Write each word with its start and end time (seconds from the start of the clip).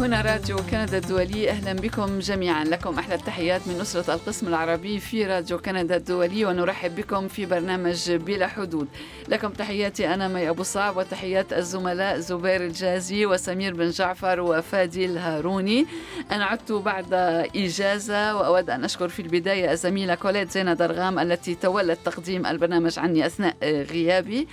هنا 0.00 0.20
راديو 0.20 0.56
كندا 0.56 0.98
الدولي. 0.98 1.50
أهلا 1.50 1.72
بكم 1.72 2.18
جميعا. 2.18 2.64
لكم 2.64 2.98
أحلى 2.98 3.14
التحيات 3.14 3.68
من 3.68 3.80
أسرة 3.80 4.14
القسم 4.14 4.48
العربي 4.48 5.00
في 5.00 5.26
راديو 5.26 5.58
كندا 5.58 5.96
الدولي 5.96 6.44
ونرحب 6.44 6.96
بكم 6.96 7.28
في 7.28 7.46
برنامج 7.46 8.12
بلا 8.12 8.46
حدود. 8.46 8.88
لكم 9.28 9.48
تحياتي 9.48 10.14
أنا 10.14 10.28
مي 10.28 10.48
أبو 10.48 10.62
صعب 10.62 10.96
وتحيات 10.96 11.52
الزملاء 11.52 12.18
زبير 12.18 12.64
الجازي 12.64 13.26
وسمير 13.26 13.74
بن 13.74 13.90
جعفر 13.90 14.40
وفادي 14.40 15.04
الهاروني 15.04 15.86
أنا 16.32 16.44
عدت 16.44 16.72
بعد 16.72 17.14
إجازة 17.56 18.36
وأود 18.36 18.70
أن 18.70 18.84
أشكر 18.84 19.08
في 19.08 19.22
البداية 19.22 19.72
الزميلة 19.72 20.14
كوليت 20.14 20.50
زينة 20.50 20.74
درغام 20.74 21.18
التي 21.18 21.54
تولت 21.54 21.98
تقديم 22.04 22.46
البرنامج 22.46 22.98
عني 22.98 23.26
أثناء 23.26 23.56
غيابي. 23.64 24.48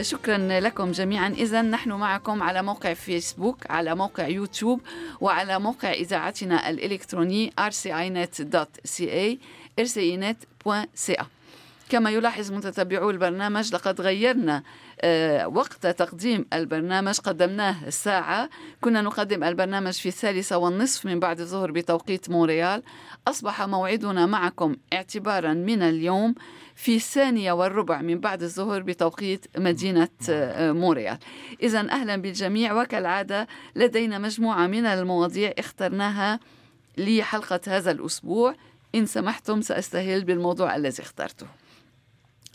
شكرا 0.00 0.60
لكم 0.60 0.92
جميعا. 0.92 1.28
إذا 1.28 1.62
نحن 1.62 1.92
معكم 1.92 2.42
على 2.42 2.62
موقع 2.62 2.94
فيسبوك 2.94 3.58
على 3.70 3.94
موقع 3.94 4.28
يوتيوب 4.28 4.73
يوتيوب 4.74 4.80
وعلى 5.20 5.58
موقع 5.58 5.92
إذاعتنا 5.92 6.70
الإلكتروني 6.70 7.52
rcinet.ca 7.60 9.36
rcinet.ca 9.80 11.24
كما 11.88 12.10
يلاحظ 12.10 12.52
متتبعو 12.52 13.10
البرنامج 13.10 13.74
لقد 13.74 14.00
غيرنا 14.00 14.62
آه، 15.00 15.48
وقت 15.48 15.86
تقديم 15.86 16.46
البرنامج. 16.52 17.18
قدمناه 17.18 17.90
ساعة 17.90 18.50
كنا 18.80 19.02
نقدم 19.02 19.44
البرنامج 19.44 19.92
في 19.92 20.08
الثالثة 20.08 20.56
والنصف 20.56 21.06
من 21.06 21.20
بعد 21.20 21.40
الظهر 21.40 21.70
بتوقيت 21.70 22.30
مونريال. 22.30 22.82
أصبح 23.28 23.62
موعدنا 23.62 24.26
معكم 24.26 24.76
اعتبارا 24.92 25.52
من 25.52 25.82
اليوم 25.82 26.34
في 26.74 26.96
الثانية 26.96 27.52
والربع 27.52 28.02
من 28.02 28.20
بعد 28.20 28.42
الظهر 28.42 28.82
بتوقيت 28.82 29.46
مدينة 29.58 30.08
آه، 30.30 30.72
مونريال. 30.72 31.18
إذا 31.62 31.80
أهلا 31.90 32.16
بالجميع. 32.16 32.82
وكالعادة 32.82 33.46
لدينا 33.76 34.18
مجموعة 34.18 34.66
من 34.66 34.86
المواضيع 34.86 35.54
اخترناها 35.58 36.40
لحلقة 36.98 37.60
هذا 37.66 37.90
الأسبوع. 37.90 38.54
إن 38.94 39.06
سمحتم 39.06 39.60
سأستهل 39.60 40.24
بالموضوع 40.24 40.76
الذي 40.76 41.02
اخترته. 41.02 41.46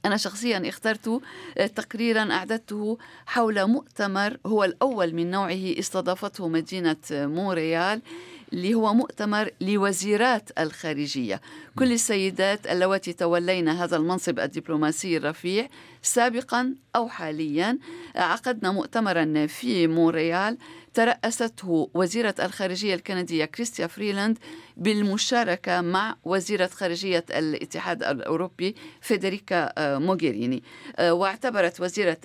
أنا 0.05 0.17
شخصيا 0.17 0.69
اخترت 0.69 1.21
آه، 1.57 1.67
تقريرا 1.67 2.31
أعددته 2.31 2.97
حول 3.25 3.67
مؤتمر 3.67 4.37
هو 4.45 4.63
الأول 4.63 5.13
من 5.15 5.31
نوعه 5.31 5.79
استضافته 5.79 6.47
مدينة 6.47 6.95
مونريال 7.11 8.01
اللي 8.53 8.73
هو 8.73 8.93
مؤتمر 8.93 9.49
لوزيرات 9.61 10.49
الخارجية. 10.59 11.41
كل 11.75 11.91
السيدات 11.91 12.67
اللواتي 12.67 13.13
تولين 13.13 13.69
هذا 13.69 13.97
المنصب 13.97 14.39
الدبلوماسي 14.39 15.17
الرفيع 15.17 15.67
سابقا 16.01 16.75
أو 16.95 17.09
حاليا 17.09 17.77
عقدن 18.15 18.71
مؤتمرا 18.71 19.47
في 19.47 19.87
مونريال 19.87 20.57
ترأسته 20.93 21.89
وزيرة 21.93 22.35
الخارجية 22.39 22.95
الكندية 22.95 23.45
كريستيا 23.45 23.87
فريلاند 23.87 24.37
بالمشاركة 24.77 25.81
مع 25.81 26.15
وزيرة 26.23 26.67
خارجية 26.67 27.25
الاتحاد 27.29 28.03
الأوروبي 28.03 28.75
فيدريكا 29.01 29.73
آه، 29.77 29.97
موغيريني. 29.97 30.63
آه، 30.97 31.13
واعتبرت 31.13 31.81
وزيرة 31.81 32.17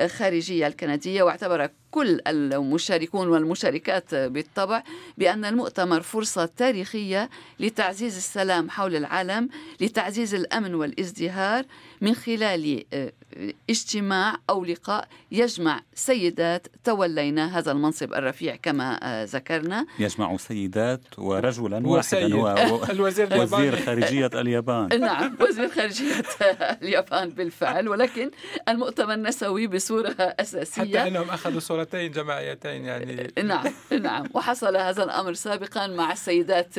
الخارجية 0.00 0.66
الكندية 0.66 1.22
واعتبر 1.22 1.70
كل 1.90 2.20
المشاركون 2.26 3.28
والمشاركات 3.28 4.14
بالطبع 4.14 4.82
بأن 5.18 5.44
المؤتمر 5.44 6.00
فرصة 6.02 6.46
تاريخية 6.46 7.30
لتعزيز 7.60 8.16
السلام 8.16 8.70
حول 8.70 8.96
العالم 8.96 9.48
لتعزيز 9.80 10.34
الأمن 10.34 10.74
والازدهار 10.74 11.64
من 12.00 12.14
خلال 12.14 12.84
آه، 12.92 13.12
اجتماع 13.70 14.36
أو 14.50 14.64
لقاء 14.64 15.08
يجمع 15.32 15.80
سيدات 15.94 16.66
تولينا 16.84 17.58
هذا 17.58 17.72
المنصب 17.72 18.14
الرفيع 18.14 18.56
كما 18.56 19.00
آه، 19.02 19.24
ذكرنا. 19.24 19.86
يجمع 19.98 20.36
سيدات 20.36 21.00
ورجلا 21.18 21.86
واحدا 21.86 22.34
هو 22.34 22.84
الوزير 22.90 23.40
وزير 23.40 23.76
خارجية 23.76 24.30
اليابان. 24.34 25.00
نعم 25.00 25.36
وزير 25.40 25.68
خارجية 25.68 26.22
اليابان 26.82 27.28
بالفعل 27.28 27.88
ولكن 27.88 28.30
المؤتمر 28.68 29.14
النسوي 29.14 29.66
بصورة 29.66 30.16
أساسية. 30.18 30.82
حتى 30.82 31.08
أنهم 31.08 31.30
أخذوا 31.30 31.60
صورتين 31.60 32.10
جماعيتين 32.10 32.84
يعني. 32.84 33.32
نعم 33.42 33.64
نعم. 34.00 34.26
وحصل 34.34 34.76
هذا 34.76 35.04
الأمر 35.04 35.32
سابقا 35.32 35.86
مع 35.86 36.12
السيدات 36.12 36.78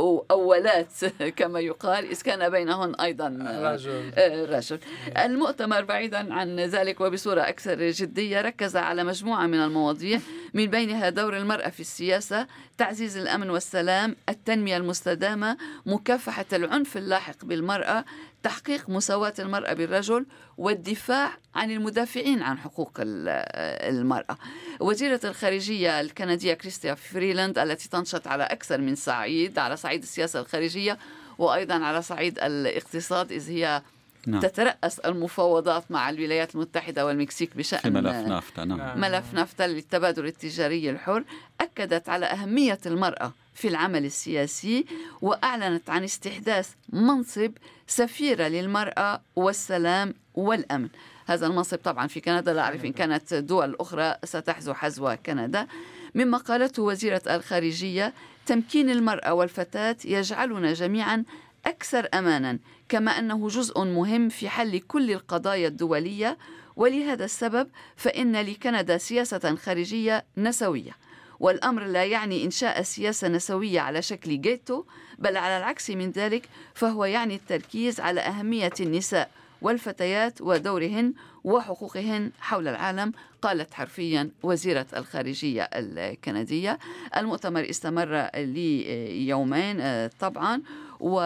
أولات 0.00 0.92
كما 1.38 1.60
يقال 1.60 2.10
إذ 2.10 2.22
كان 2.22 2.48
بينهن 2.48 2.94
أيضا 2.94 3.28
رجل, 3.62 4.10
آه، 4.14 4.44
رجل. 4.44 4.78
المؤتمر 5.18 5.84
بعيدا 5.84 6.34
عن 6.34 6.60
ذلك 6.60 7.00
وبصورة 7.00 7.40
أكثر 7.40 7.90
جدية 7.90 8.40
ركز 8.40 8.76
على 8.76 9.04
مجموعة 9.04 9.46
من 9.46 9.60
المواضيع 9.60 10.20
من 10.54 10.66
بينها 10.66 11.08
دور 11.08 11.36
المرأة 11.36 11.68
في 11.68 11.80
السياسة 11.80 12.46
تعزيز 12.78 13.16
الأمن 13.16 13.50
والسلام 13.50 14.16
التنمية 14.28 14.76
المستدامة 14.76 15.56
مكافحة 15.86 16.46
العنف 16.52 16.96
اللاحق 16.96 17.44
بالمرأة 17.44 18.04
تحقيق 18.42 18.88
مساواة 18.88 19.34
المرأة 19.38 19.72
بالرجل 19.72 20.26
والدفاع 20.58 21.38
عن 21.54 21.70
المدافعين 21.70 22.42
عن 22.42 22.58
حقوق 22.58 22.90
المرأة 22.98 24.38
وزيرة 24.80 25.20
الخارجية 25.24 26.00
الكندية 26.00 26.54
كريستيا 26.54 26.94
فريلاند 26.94 27.58
التي 27.58 27.88
تنشط 27.88 28.26
على 28.26 28.44
أكثر 28.44 28.80
من 28.80 28.94
صعيد 28.94 29.58
على 29.58 29.76
صعيد 29.76 30.02
السياسة 30.02 30.40
الخارجية 30.40 30.98
وأيضا 31.38 31.74
على 31.74 32.02
صعيد 32.02 32.38
الاقتصاد 32.38 33.32
إذ 33.32 33.50
هي 33.50 33.82
نعم. 34.26 34.40
تترأس 34.40 34.98
المفاوضات 34.98 35.90
مع 35.90 36.10
الولايات 36.10 36.54
المتحدة 36.54 37.06
والمكسيك 37.06 37.56
بشأن 37.56 37.80
في 37.80 37.90
ملف 37.90 38.16
نافتا 38.16 38.64
نعم. 38.64 39.00
ملف 39.00 39.34
نافتا 39.34 39.62
للتبادل 39.62 40.26
التجاري 40.26 40.90
الحر 40.90 41.24
أكدت 41.60 42.08
على 42.08 42.26
أهمية 42.26 42.78
المرأة 42.86 43.32
في 43.56 43.68
العمل 43.68 44.04
السياسي 44.04 44.86
وأعلنت 45.22 45.90
عن 45.90 46.04
استحداث 46.04 46.70
منصب 46.92 47.52
سفيرة 47.86 48.48
للمرأة 48.48 49.22
والسلام 49.36 50.14
والأمن. 50.34 50.88
هذا 51.26 51.46
المنصب 51.46 51.78
طبعا 51.78 52.06
في 52.06 52.20
كندا 52.20 52.52
لا 52.52 52.60
أعرف 52.60 52.84
إن 52.84 52.92
كانت 52.92 53.34
دول 53.34 53.76
أخرى 53.80 54.16
ستحذو 54.24 54.74
حذو 54.74 55.16
كندا. 55.26 55.66
مما 56.14 56.38
قالته 56.38 56.82
وزيرة 56.82 57.22
الخارجية 57.30 58.12
تمكين 58.46 58.90
المرأة 58.90 59.34
والفتاة 59.34 59.96
يجعلنا 60.04 60.72
جميعا 60.72 61.24
أكثر 61.66 62.08
أمانا 62.14 62.58
كما 62.88 63.10
أنه 63.10 63.48
جزء 63.48 63.84
مهم 63.84 64.28
في 64.28 64.48
حل 64.48 64.78
كل 64.78 65.10
القضايا 65.10 65.68
الدولية. 65.68 66.38
ولهذا 66.76 67.24
السبب 67.24 67.68
فإن 67.96 68.36
لكندا 68.36 68.98
سياسة 68.98 69.54
خارجية 69.54 70.24
نسوية. 70.36 71.05
والأمر 71.40 71.84
لا 71.84 72.04
يعني 72.04 72.44
إنشاء 72.44 72.82
سياسة 72.82 73.28
نسوية 73.28 73.80
على 73.80 74.02
شكل 74.02 74.40
جيتو 74.40 74.84
بل 75.18 75.36
على 75.36 75.58
العكس 75.58 75.90
من 75.90 76.10
ذلك 76.10 76.48
فهو 76.74 77.04
يعني 77.04 77.34
التركيز 77.34 78.00
على 78.00 78.20
أهمية 78.20 78.72
النساء 78.80 79.30
والفتيات 79.62 80.40
ودورهن 80.40 81.14
وحقوقهن 81.44 82.30
حول 82.40 82.68
العالم 82.68 83.12
قالت 83.42 83.74
حرفيا 83.74 84.30
وزيرة 84.42 84.86
الخارجية 84.96 85.62
الكندية. 85.72 86.78
المؤتمر 87.16 87.70
استمر 87.70 88.28
ليومين 88.34 89.80
آه، 89.80 90.10
طبعا 90.20 90.62
و 91.00 91.20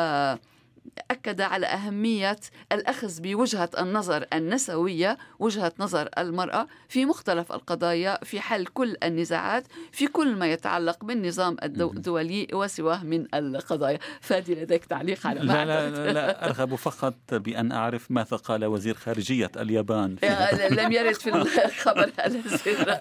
أكد 1.10 1.40
على 1.40 1.66
أهمية 1.66 2.36
الأخذ 2.72 3.20
بوجهة 3.20 3.70
النظر 3.78 4.26
النسوية 4.32 5.18
وجهة 5.38 5.72
نظر 5.78 6.08
المرأة 6.18 6.66
في 6.88 7.04
مختلف 7.04 7.52
القضايا 7.52 8.24
في 8.24 8.40
حل 8.40 8.66
كل 8.66 8.96
النزاعات 9.02 9.64
في 9.92 10.06
كل 10.06 10.36
ما 10.36 10.52
يتعلق 10.52 11.04
بالنظام 11.04 11.56
الدولي 11.62 12.46
وسواه 12.52 13.04
من 13.04 13.26
القضايا. 13.34 13.98
فادي 14.20 14.54
لديك 14.54 14.84
تعليق 14.84 15.26
على 15.26 15.40
لا 15.40 15.64
لا, 15.64 15.90
لا, 15.90 16.12
لا 16.12 16.46
أرغب 16.46 16.74
فقط 16.74 17.14
بأن 17.30 17.72
أعرف 17.72 18.10
ماذا 18.10 18.36
قال 18.36 18.64
وزير 18.64 18.94
خارجية 18.94 19.50
اليابان 19.56 20.16
لم 20.70 20.92
يرد 20.92 21.14
في 21.14 21.64
الخبر 21.64 22.10
الذي 22.26 22.42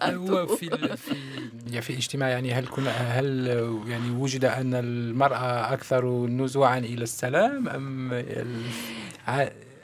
هو 0.20 0.48
في 0.48 0.98
في 0.98 1.82
في 1.82 1.94
اجتماع 1.94 2.30
يعني 2.30 2.54
هل 2.54 2.68
كنا 2.68 2.92
هل 2.92 3.48
يعني 3.88 4.12
وجد 4.12 4.46
أن 4.46 4.74
المرأة 4.74 5.74
أكثر 5.74 6.26
نزوعا 6.28 6.80
إلى 6.80 7.04
السلام؟ 7.04 7.69
أم 7.76 8.14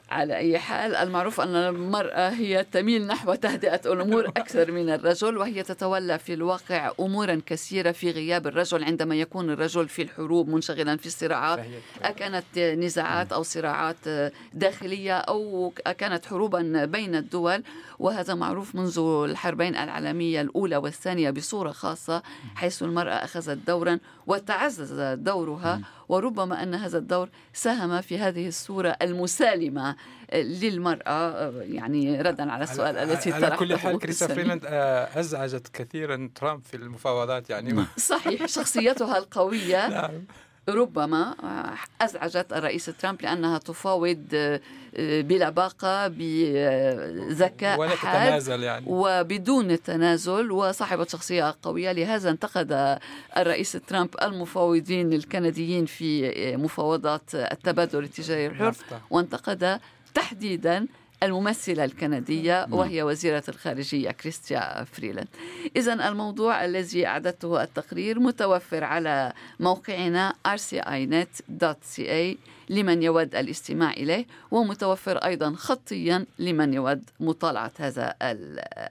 على 0.10 0.38
أي 0.38 0.60
حال 0.60 0.96
المعروف 0.96 1.42
أن 1.42 1.56
المرأة 1.56 2.30
هي 2.30 2.66
تميل 2.72 3.08
نحو 3.08 3.34
تهدئة 3.36 3.82
الأمور 3.86 4.28
أكثر 4.38 4.72
من 4.72 4.90
الرجل 4.90 5.38
وهي 5.38 5.64
تتولى 5.64 6.20
في 6.20 6.34
الواقع 6.34 6.92
أمورا 7.00 7.42
كثيرة 7.46 7.92
في 7.92 8.12
غياب 8.12 8.48
الرجل 8.48 8.84
عندما 8.84 9.16
يكون 9.16 9.50
الرجل 9.50 9.90
في 9.90 10.02
الحروب 10.02 10.50
منشغلا 10.50 10.98
في 10.98 11.06
الصراعات 11.06 11.66
أكانت 12.02 12.58
نزاعات 12.58 13.34
أو 13.34 13.44
صراعات 13.44 13.96
داخلية 14.54 15.18
أو 15.18 15.74
كانت 15.98 16.26
حروبا 16.26 16.86
بين 16.86 17.16
الدول 17.16 17.64
وهذا 18.00 18.34
معروف 18.34 18.76
منذ 18.76 19.00
الحربين 19.30 19.76
العالمية 19.76 20.42
الأولى 20.42 20.78
والثانية 20.78 21.32
بصورة 21.32 21.72
خاصة 21.72 22.24
حيث 22.56 22.84
المرأة 22.84 23.14
أخذت 23.14 23.58
دورا 23.68 24.00
وتعزز 24.28 25.02
دورها 25.20 25.82
وربما 26.10 26.64
أن 26.64 26.74
هذا 26.76 26.98
الدور 26.98 27.30
ساهم 27.54 28.02
في 28.02 28.18
هذه 28.18 28.48
الصورة 28.48 28.96
المسالمة 29.02 29.96
للمرأة 30.34 31.52
يعني 31.62 32.22
ردا 32.22 32.52
على 32.52 32.64
السؤال 32.64 32.98
على 32.98 33.14
التي 33.14 33.32
على 33.32 33.56
كل 33.58 33.78
حال 33.78 34.00
كريستا 34.00 34.28
فريلاند 34.28 34.66
آه، 34.66 35.20
أزعجت 35.20 35.68
كثيرا 35.68 36.30
ترامب 36.36 36.64
في 36.64 36.78
المفاوضات 36.78 37.50
يعني 37.50 37.86
صحيح 37.98 38.46
شخصيتها 38.46 39.18
القوية 39.18 39.88
نعم. 39.88 40.26
ربما 40.70 41.36
أزعجت 42.02 42.54
الرئيس 42.54 42.86
ترامب 42.86 43.22
لأنها 43.22 43.58
تفاوض 43.58 44.26
آه، 44.34 44.62
بلباقة 45.22 46.08
بذكاء 46.08 47.80
ولا 47.80 47.96
تتنازل 47.96 48.64
يعني. 48.64 48.86
وبدون 48.90 49.72
التنازل 49.72 50.52
وصاحبة 50.52 51.06
شخصية 51.06 51.56
قوية 51.62 51.92
لهذا 51.92 52.30
انتقد 52.30 52.98
الرئيس 53.38 53.72
ترامب 53.72 54.10
المفاوضين 54.22 55.14
الكنديين 55.14 55.86
في 55.86 56.32
مفاوضات 56.58 57.36
التبادل 57.36 58.04
التجاري 58.04 58.48
الحر. 58.48 58.76
وانتقد 59.10 59.80
تحديدا 60.14 60.88
الممثلة 61.24 61.86
الكندية 61.86 62.60
نعم. 62.60 62.74
وهي 62.74 63.04
وزيرة 63.04 63.44
الخارجية 63.50 64.12
كريستيا 64.12 64.84
فريلاند 64.84 65.28
إذا 65.76 65.94
الموضوع 65.94 66.66
الذي 66.66 67.08
أعددته 67.08 67.64
التقرير 67.64 68.20
متوفر 68.20 68.84
على 68.84 69.34
موقعنا 69.60 70.34
rcinet.ca 70.48 72.38
لمن 72.70 73.04
يود 73.04 73.36
الاستماع 73.36 73.92
إليه 73.92 74.26
ومتوفر 74.52 75.18
أيضا 75.18 75.54
خطيا 75.56 76.26
لمن 76.40 76.74
يود 76.74 77.04
مطالعة 77.20 77.72
هذا 77.80 78.16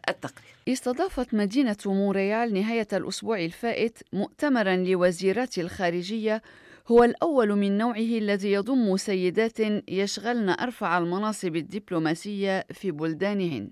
التقرير 0.08 0.54
استضافت 0.68 1.34
مدينة 1.34 1.76
مونريال 1.86 2.54
نهاية 2.54 2.88
الأسبوع 2.92 3.38
الفائت 3.38 3.98
مؤتمرا 4.12 4.76
لوزيرات 4.76 5.58
الخارجية 5.58 6.42
هو 6.88 7.04
الأول 7.04 7.56
من 7.56 7.78
نوعه 7.78 7.96
الذي 7.96 8.52
يضم 8.52 8.96
سيدات 8.96 9.60
يشغلن 9.88 10.48
أرفع 10.48 10.98
المناصب 10.98 11.56
الدبلوماسية 11.56 12.66
في 12.72 12.90
بلدانهن. 12.90 13.70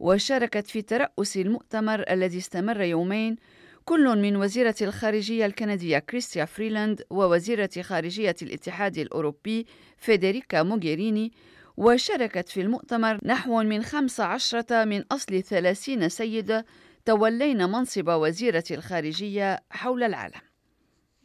وشاركت 0.00 0.66
في 0.66 0.82
ترأس 0.82 1.36
المؤتمر 1.36 2.04
الذي 2.10 2.38
استمر 2.38 2.80
يومين 2.80 3.36
كل 3.84 4.18
من 4.18 4.36
وزيرة 4.36 4.74
الخارجية 4.82 5.46
الكندية 5.46 5.98
كريستيا 5.98 6.44
فريلاند 6.44 7.02
ووزيرة 7.10 7.70
خارجية 7.80 8.36
الاتحاد 8.42 8.98
الأوروبي 8.98 9.66
فيدريكا 9.96 10.62
موغيريني. 10.62 11.32
وشاركت 11.76 12.48
في 12.48 12.60
المؤتمر 12.60 13.18
نحو 13.24 13.62
من 13.62 13.82
خمس 13.82 14.20
عشرة 14.20 14.84
من 14.84 15.04
أصل 15.12 15.42
ثلاثين 15.42 16.08
سيدة 16.08 16.66
تولين 17.04 17.68
منصب 17.68 18.08
وزيرة 18.08 18.64
الخارجية 18.70 19.60
حول 19.70 20.02
العالم. 20.02 20.51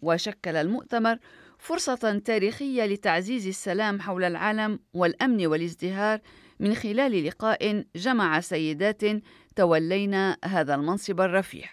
وشكل 0.02 0.56
المؤتمر 0.56 1.18
فرصة 1.60 2.22
تاريخية 2.26 2.86
لتعزيز 2.86 3.48
السلام 3.48 4.02
حول 4.02 4.24
العالم 4.24 4.80
والأمن 4.94 5.46
والازدهار 5.46 6.20
من 6.60 6.76
خلال 6.76 7.26
لقاء 7.26 7.86
جمع 7.96 8.40
سيدات 8.40 9.02
تولين 9.56 10.14
هذا 10.46 10.76
المنصب 10.76 11.22
الرفيع. 11.22 11.70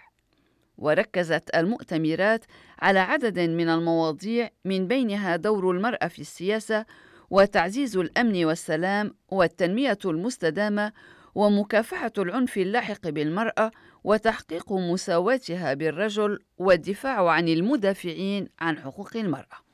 وركزت 0.79 1.51
المؤتمرات 1.55 2.45
على 2.79 2.99
عدد 2.99 3.41
من 3.41 3.69
المواضيع 3.69 4.51
من 4.65 4.89
بينها 4.89 5.37
دور 5.37 5.71
المرأة 5.71 6.09
في 6.09 6.19
السياسة 6.19 6.87
وتعزيز 7.31 7.97
الأمن 7.97 8.45
والسلام 8.45 9.15
والتنمية 9.29 9.99
المستدامة 10.05 10.93
ومكافحة 11.35 12.13
العنف 12.19 12.59
اللاحق 12.59 13.09
بالمرأة 13.09 13.71
وتحقيق 14.05 14.73
مساواتها 14.73 15.75
بالرجل 15.75 16.39
والدفاع 16.59 17.29
عن 17.29 17.49
المدافعين 17.49 18.49
عن 18.61 18.79
حقوق 18.79 19.17
المرأة. 19.17 19.65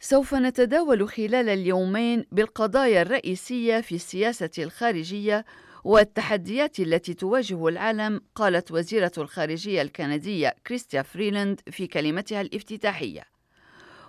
سوف 0.00 0.34
نتداول 0.34 1.08
خلال 1.08 1.48
اليومين 1.48 2.24
بالقضايا 2.32 3.02
الرئيسية 3.02 3.80
في 3.80 3.94
السياسة 3.94 4.50
الخارجية 4.58 5.44
والتحديات 5.84 6.80
التي 6.80 7.14
تواجه 7.14 7.68
العالم 7.68 8.20
قالت 8.34 8.72
وزيرة 8.72 9.12
الخارجية 9.18 9.82
الكندية 9.82 10.54
كريستيا 10.66 11.02
فريلاند 11.02 11.60
في 11.70 11.86
كلمتها 11.86 12.40
الافتتاحية. 12.40 13.24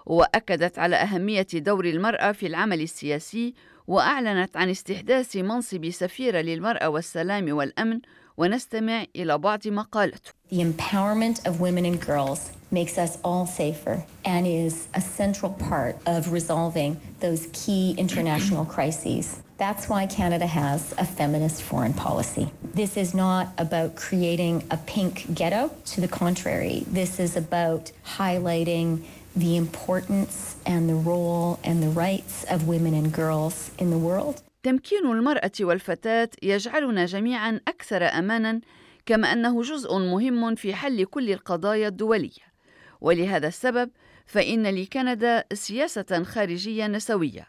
وأكدت 0.06 0.80
على 0.80 0.96
أهمية 0.96 1.48
دور 1.54 1.86
المرأة 1.86 2.32
في 2.32 2.48
العمل 2.48 2.82
السياسي 2.82 3.54
وأعلنت 3.88 4.58
عن 4.58 4.70
استحداث 4.70 5.36
منصب 5.36 5.90
سفيرة 5.90 6.42
للمرأة 6.42 6.90
والسلام 6.90 7.54
والأمن 7.54 8.00
ونستمع 8.38 9.06
إلى 9.16 9.38
بعض 9.38 9.68
ما 9.68 9.82
قالته. 9.82 10.32
The 10.50 10.62
empowerment 10.62 11.46
of 11.46 11.60
women 11.60 11.86
and 11.86 12.00
girls 12.00 12.52
makes 12.72 12.98
us 12.98 13.18
all 13.24 13.46
safer 13.46 14.04
and 14.26 14.48
is 14.48 14.88
a 14.94 15.02
central 15.02 15.52
part 15.52 15.96
of 16.06 16.32
resolving 16.32 17.00
those 17.20 17.48
key 17.54 17.96
international 17.98 18.66
crises. 18.66 19.40
That's 19.58 19.88
why 19.88 20.08
Canada 20.08 20.48
has 20.48 20.94
a 20.98 21.06
feminist 21.06 21.62
foreign 21.62 21.94
policy. 21.94 22.52
This 22.74 22.98
is 22.98 23.14
not 23.14 23.50
about 23.58 23.96
creating 23.96 24.64
a 24.72 24.78
pink 24.78 25.34
ghetto. 25.34 25.72
To 25.94 26.02
the 26.02 26.08
contrary, 26.08 26.84
this 26.88 27.20
is 27.20 27.38
about 27.38 27.92
highlighting 28.18 29.04
the 29.36 29.58
importance 29.58 30.56
and 30.66 30.90
the 30.90 30.96
role 30.96 31.60
and 31.64 31.82
the 31.82 31.90
rights 31.90 32.44
of 32.54 32.68
women 32.68 32.94
and 32.94 33.12
girls 33.12 33.72
in 33.80 33.90
the 33.90 33.98
world. 33.98 34.42
تمكين 34.64 35.06
المرأة 35.06 35.52
والفتاة 35.62 36.30
يجعلنا 36.44 37.06
جميعا 37.06 37.60
أكثر 37.68 38.04
أمانا 38.04 38.62
كما 39.06 39.34
أنه 39.34 39.62
جزء 39.62 39.98
مهم 39.98 40.56
في 40.56 40.74
حل 40.74 41.06
كل 41.06 41.32
القضايا 41.32 41.88
الدولية 41.88 42.54
ولهذا 43.02 43.48
السبب 43.48 43.90
فإن 44.26 44.68
لكندا 44.68 45.44
سياسة 45.54 46.24
خارجية 46.24 46.88
نسوية 46.88 47.48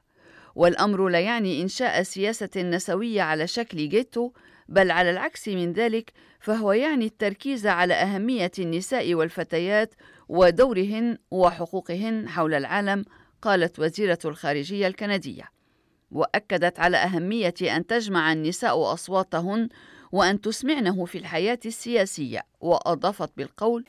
والأمر 0.54 1.08
لا 1.08 1.20
يعني 1.20 1.62
إنشاء 1.62 2.02
سياسة 2.02 2.62
نسوية 2.62 3.22
على 3.22 3.46
شكل 3.46 3.88
جيتو 3.88 4.30
بل 4.68 4.90
على 4.90 5.10
العكس 5.10 5.48
من 5.48 5.72
ذلك 5.72 6.12
فهو 6.40 6.72
يعني 6.72 7.04
التركيز 7.06 7.66
على 7.66 7.94
أهمية 7.94 8.52
النساء 8.58 9.14
والفتيات 9.14 9.94
ودورهن 10.28 11.18
وحقوقهن 11.30 12.28
حول 12.28 12.54
العالم 12.54 13.04
قالت 13.42 13.78
وزيرة 13.78 14.18
الخارجية 14.24 14.86
الكندية 14.86 15.50
وأكدت 16.10 16.80
على 16.80 16.96
أهمية 16.96 17.54
أن 17.62 17.86
تجمع 17.86 18.32
النساء 18.32 18.92
أصواتهن 18.92 19.68
وأن 20.12 20.40
تسمعنه 20.40 21.04
في 21.04 21.18
الحياة 21.18 21.58
السياسية 21.66 22.42
وأضافت 22.60 23.30
بالقول 23.36 23.84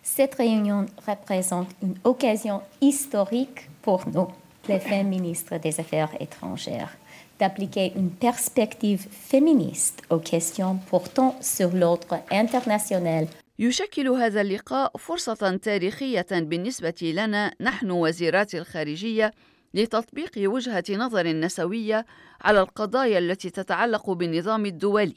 d'appliquer 7.40 7.92
une 7.96 8.10
perspective 8.10 9.06
féministe 9.12 10.02
aux 10.10 10.20
questions 10.20 10.78
portant 10.90 11.36
sur 11.42 11.74
l'ordre 11.74 12.22
international. 12.32 13.28
يشكل 13.60 14.08
هذا 14.08 14.42
اللقاء 14.42 14.98
فرصة 14.98 15.60
تاريخية 15.64 16.26
بالنسبة 16.32 16.94
لنا 17.02 17.54
نحن 17.62 17.92
وزيرات 17.92 18.56
الخارجية 18.56 19.34
لتطبيق 19.74 20.32
وجهة 20.38 20.84
نظر 20.90 21.28
نسوية 21.28 22.06
على 22.42 22.60
القضايا 22.60 23.18
التي 23.20 23.50
تتعلق 23.50 24.10
بالنظام 24.10 24.66
الدولي. 24.66 25.16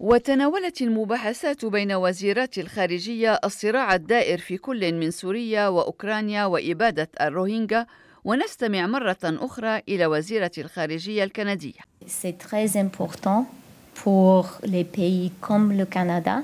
وتناولت 0.00 0.82
المباحثات 0.82 1.64
بين 1.64 1.92
وزيرات 1.92 2.58
الخارجية 2.58 3.40
الصراع 3.44 3.94
الدائر 3.94 4.38
في 4.38 4.56
كل 4.56 4.92
من 4.94 5.10
سوريا 5.10 5.68
وأوكرانيا 5.68 6.44
وإبادة 6.44 7.08
الروهينجا 7.20 7.86
ونستمع 8.24 8.86
مرة 8.86 9.18
أخرى 9.24 9.82
إلى 9.88 10.06
وزيرة 10.06 10.50
الخارجية 10.58 11.24
الكندية. 11.24 11.80
C'est 12.06 12.38
pour 13.94 14.60
les 14.64 14.84
pays 14.84 15.32
comme 15.40 15.76
le 15.76 15.84
Canada 15.84 16.42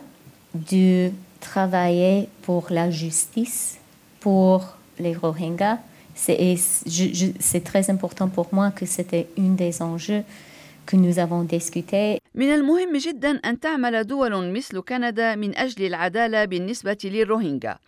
de 0.54 1.10
travailler 1.40 2.28
pour 2.42 2.68
la 2.70 2.90
justice 2.90 3.78
pour 4.20 4.76
les 4.98 5.14
Rohingyas. 5.14 5.78
C'est 6.14 7.64
très 7.64 7.90
important 7.90 8.28
pour 8.28 8.48
moi 8.52 8.70
que 8.70 8.86
c'était 8.86 9.26
une 9.36 9.54
des 9.56 9.82
enjeux 9.82 10.24
que 10.86 10.96
nous 10.96 11.18
avons 11.18 11.42
discuté. 11.42 12.18
من 12.34 12.54
المهم 12.54 12.96
جدا 12.96 13.30
أن 13.44 13.60
تعمل 13.60 14.04
دول 14.04 14.52
مثل 14.52 14.80
كندا 14.80 15.34
من 15.34 15.56
أجل 15.56 15.86
العدالة 15.86 16.44
بالنسبة 16.44 16.98
للروهينجا. 17.04 17.78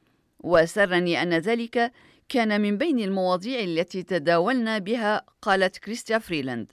وسرني 0.41 1.23
أن 1.23 1.35
ذلك 1.35 1.93
كان 2.29 2.61
من 2.61 2.79
بين 2.79 2.99
المواضيع 2.99 3.61
التي 3.61 4.03
تداولنا 4.03 4.79
بها 4.79 5.23
قالت 5.43 5.79
كريستيا 5.79 6.19
فريلاند. 6.19 6.73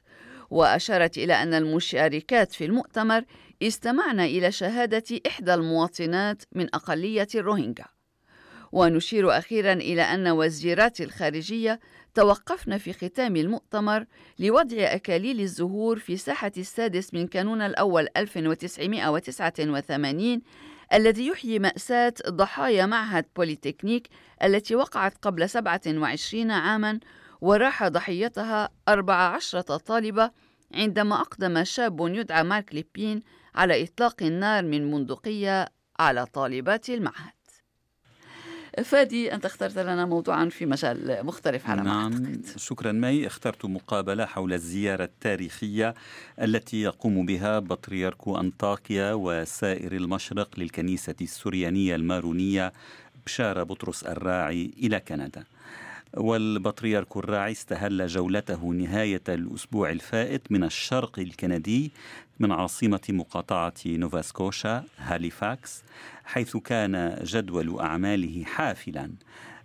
وأشارت 0.49 1.17
إلى 1.17 1.33
أن 1.33 1.53
المشاركات 1.53 2.53
في 2.53 2.65
المؤتمر 2.65 3.23
استمعن 3.63 4.19
إلى 4.19 4.51
شهادة 4.51 5.03
إحدى 5.27 5.53
المواطنات 5.53 6.43
من 6.51 6.75
أقلية 6.75 7.27
الروهينجا 7.35 7.85
ونشير 8.71 9.37
أخيرا 9.37 9.73
إلى 9.73 10.01
أن 10.01 10.27
وزيرات 10.27 11.01
الخارجية 11.01 11.79
توقفن 12.13 12.77
في 12.77 12.93
ختام 12.93 13.35
المؤتمر 13.35 14.05
لوضع 14.39 14.77
أكاليل 14.77 15.39
الزهور 15.39 15.99
في 15.99 16.17
ساحة 16.17 16.51
السادس 16.57 17.13
من 17.13 17.27
كانون 17.27 17.61
الأول 17.61 18.07
1989 18.17 20.41
الذي 20.93 21.27
يحيي 21.27 21.59
مأساة 21.59 22.13
ضحايا 22.29 22.85
معهد 22.85 23.25
بوليتكنيك 23.35 24.07
التي 24.43 24.75
وقعت 24.75 25.17
قبل 25.21 25.49
27 25.49 26.51
عاما 26.51 26.99
وراح 27.41 27.87
ضحيتها 27.87 28.69
14 28.89 29.61
طالبة 29.61 30.31
عندما 30.73 31.21
أقدم 31.21 31.63
شاب 31.63 31.97
يدعى 32.01 32.43
مارك 32.43 32.75
ليبين 32.75 33.21
على 33.55 33.83
إطلاق 33.83 34.23
النار 34.23 34.63
من 34.63 34.91
بندقية 34.91 35.69
على 35.99 36.25
طالبات 36.25 36.89
المعهد. 36.89 37.33
فادي 38.83 39.33
أنت 39.33 39.45
اخترت 39.45 39.77
لنا 39.77 40.05
موضوعا 40.05 40.49
في 40.49 40.65
مجال 40.65 41.25
مختلف 41.25 41.69
على 41.69 41.81
نعم 41.81 42.11
ما 42.11 42.41
شكرا. 42.57 42.91
مي 42.91 43.27
اخترت 43.27 43.65
مقابلة 43.65 44.25
حول 44.25 44.53
الزيارة 44.53 45.03
التاريخية 45.03 45.93
التي 46.41 46.81
يقوم 46.81 47.25
بها 47.25 47.59
بطريرك 47.59 48.27
أنطاكيا 48.27 49.13
وسائر 49.13 49.91
المشرق 49.91 50.59
للكنيسة 50.59 51.15
السريانية 51.21 51.95
المارونية 51.95 52.73
بشارة 53.25 53.63
بطرس 53.63 54.03
الراعي 54.03 54.71
إلى 54.77 54.99
كندا. 54.99 55.43
والبطريرك 56.17 57.17
الراعي 57.17 57.51
استهل 57.51 58.07
جولته 58.07 58.65
نهاية 58.65 59.21
الأسبوع 59.29 59.91
الفائت 59.91 60.51
من 60.51 60.63
الشرق 60.63 61.19
الكندي 61.19 61.91
من 62.39 62.51
عاصمة 62.51 63.01
مقاطعة 63.09 63.73
نوفاسكوشا 63.85 64.83
هاليفاكس 64.97 65.83
حيث 66.25 66.57
كان 66.57 67.19
جدول 67.23 67.79
أعماله 67.79 68.43
حافلا 68.43 69.11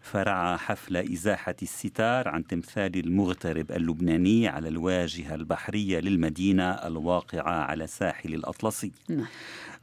فرعى 0.00 0.58
حفل 0.58 0.96
إزاحة 0.96 1.56
الستار 1.62 2.28
عن 2.28 2.46
تمثال 2.46 2.96
المغترب 3.06 3.72
اللبناني 3.72 4.48
على 4.48 4.68
الواجهة 4.68 5.34
البحرية 5.34 6.00
للمدينة 6.00 6.70
الواقعة 6.70 7.60
على 7.64 7.86
ساحل 7.86 8.34
الأطلسي 8.34 8.92
نعم. 9.08 9.26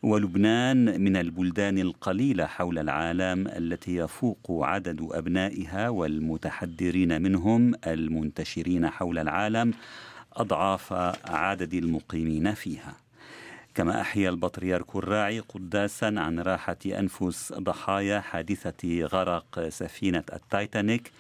ولبنان 0.04 1.02
من 1.02 1.18
البلدان 1.18 1.78
القليلة 1.78 2.46
حول 2.46 2.80
العالم 2.80 3.48
التي 3.48 3.96
يفوق 3.96 4.52
عدد 4.52 5.08
أبنائها 5.12 5.90
والمتحدرين 5.90 7.22
منهم 7.22 7.74
المنتشرين 7.88 8.90
حول 8.90 9.20
العالم 9.20 9.74
أضعاف 10.34 10.94
عدد 11.26 11.74
المقيمين 11.74 12.54
فيها. 12.54 13.07
كما 13.78 14.02
أحيا 14.02 14.30
البطريرك 14.30 14.96
الراعي 14.96 15.40
قداسا 15.40 16.06
عن 16.06 16.40
راحة 16.40 16.78
أنفس 16.86 17.54
ضحايا 17.54 18.20
حادثة 18.20 19.06
غرق 19.06 19.70
سفينة 19.70 20.24
التايتانيك 20.34 21.12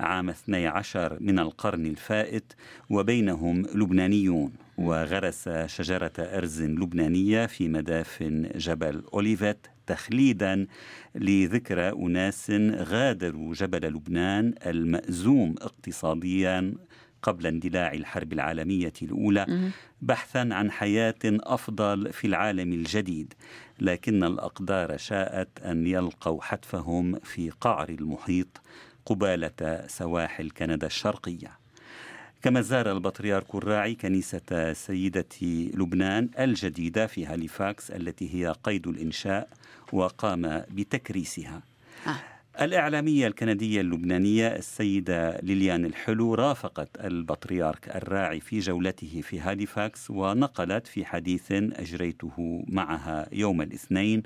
عام 0.00 0.30
12 0.30 1.16
من 1.20 1.38
القرن 1.38 1.86
الفائت 1.86 2.52
وبينهم 2.90 3.62
لبنانيون 3.74 4.52
وغرس 4.78 5.48
شجرة 5.66 6.12
أرز 6.18 6.62
لبنانية 6.62 7.46
في 7.46 7.68
مدافن 7.68 8.50
جبل 8.56 9.02
أوليفيت 9.14 9.66
تخليدا 9.86 10.66
لذكرى 11.14 11.88
أناس 11.88 12.50
غادروا 12.74 13.54
جبل 13.54 13.86
لبنان 13.86 14.54
المأزوم 14.66 15.54
اقتصاديا 15.60 16.74
قبل 17.28 17.46
اندلاع 17.46 17.92
الحرب 17.92 18.32
العالمية 18.32 18.92
الأولى 19.02 19.70
بحثا 20.02 20.48
عن 20.52 20.70
حياة 20.70 21.14
أفضل 21.24 22.12
في 22.12 22.26
العالم 22.26 22.72
الجديد 22.72 23.34
لكن 23.80 24.24
الأقدار 24.24 24.96
شاءت 24.96 25.48
أن 25.64 25.86
يلقوا 25.86 26.42
حتفهم 26.42 27.18
في 27.18 27.50
قعر 27.50 27.88
المحيط 27.88 28.60
قبالة 29.06 29.84
سواحل 29.86 30.50
كندا 30.50 30.86
الشرقية. 30.86 31.50
كما 32.42 32.60
زار 32.60 32.92
البطريرك 32.92 33.54
الراعي 33.54 33.94
كنيسة 33.94 34.72
سيدة 34.72 35.28
لبنان 35.74 36.28
الجديدة 36.38 37.06
في 37.06 37.26
هاليفاكس 37.26 37.90
التي 37.90 38.34
هي 38.34 38.54
قيد 38.64 38.86
الإنشاء 38.86 39.48
وقام 39.92 40.62
بتكريسها. 40.70 41.62
آه. 42.06 42.37
الإعلامية 42.60 43.26
الكندية 43.26 43.80
اللبنانية 43.80 44.48
السيدة 44.48 45.40
ليليان 45.40 45.84
الحلو 45.84 46.34
رافقت 46.34 46.88
البطريرك 47.04 47.96
الراعي 47.96 48.40
في 48.40 48.58
جولته 48.58 49.20
في 49.20 49.40
هاليفاكس 49.40 50.10
ونقلت 50.10 50.86
في 50.86 51.04
حديث 51.04 51.52
أجريته 51.52 52.64
معها 52.68 53.28
يوم 53.32 53.62
الاثنين 53.62 54.22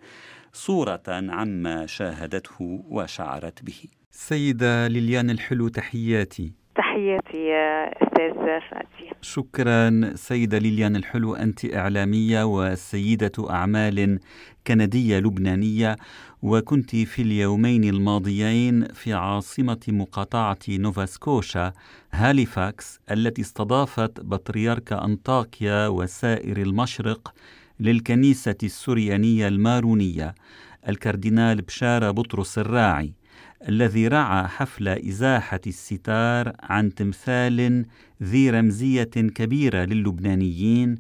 صورة 0.53 1.03
عما 1.09 1.87
شاهدته 1.87 2.85
وشعرت 2.89 3.63
به. 3.63 3.85
سيدة 4.11 4.89
ليليان 4.89 5.31
الحلو 5.31 5.69
تحياتي. 5.69 6.53
تحياتي 6.93 7.55
أستاذ 8.03 8.61
فادي 8.71 9.11
شكرا 9.23 10.13
سيدة 10.15 10.59
ليليان 10.59 10.97
الحلو 10.97 11.35
أنت 11.35 11.75
إعلامية 11.75 12.45
وسيدة 12.45 13.33
أعمال 13.51 14.19
كندية 14.67 15.19
لبنانية 15.19 15.97
وكنت 16.43 16.97
في 16.97 17.23
اليومين 17.23 17.85
الماضيين 17.85 18.85
في 18.85 19.13
عاصمة 19.13 19.81
مقاطعة 19.89 20.59
نوفاسكوشا 20.69 21.73
هاليفاكس 22.13 23.01
التي 23.11 23.43
استضافت 23.43 24.21
بطريرك 24.21 24.93
أنطاكيا 24.93 25.87
وسائر 25.89 26.57
المشرق 26.57 27.35
للكنيسة 27.81 28.57
السريانية 28.63 29.49
المارونية 29.49 30.35
الكاردينال 30.89 31.63
بشارة 31.63 32.11
بطرس 32.11 32.59
الراعي. 32.59 33.22
الذي 33.69 34.09
رعى 34.09 34.49
حفل 34.49 34.89
إزاحة 34.89 35.61
الستار 35.67 36.53
عن 36.63 36.95
تمثال 36.95 37.87
ذي 38.23 38.51
رمزية 38.51 39.05
كبيرة 39.05 39.85
للبنانيين 39.85 40.95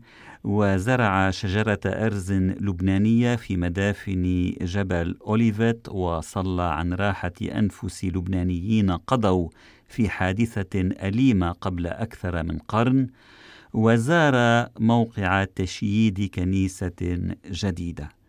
وزرع 0.44 1.30
شجرة 1.30 1.80
أرز 1.86 2.32
لبنانية 2.32 3.36
في 3.36 3.56
مدافن 3.56 4.52
جبل 4.62 5.16
أوليفيت 5.26 5.88
وصلى 5.88 6.62
عن 6.62 6.92
راحة 6.92 7.32
أنفس 7.42 8.04
لبنانيين 8.04 8.90
قضوا 8.90 9.48
في 9.88 10.08
حادثة 10.08 10.80
أليمة 10.80 11.52
قبل 11.52 11.86
أكثر 11.86 12.42
من 12.42 12.58
قرن 12.58 13.06
وزار 13.72 14.66
موقع 14.78 15.44
تشييد 15.44 16.30
كنيسة 16.34 17.18
جديدة. 17.50 18.21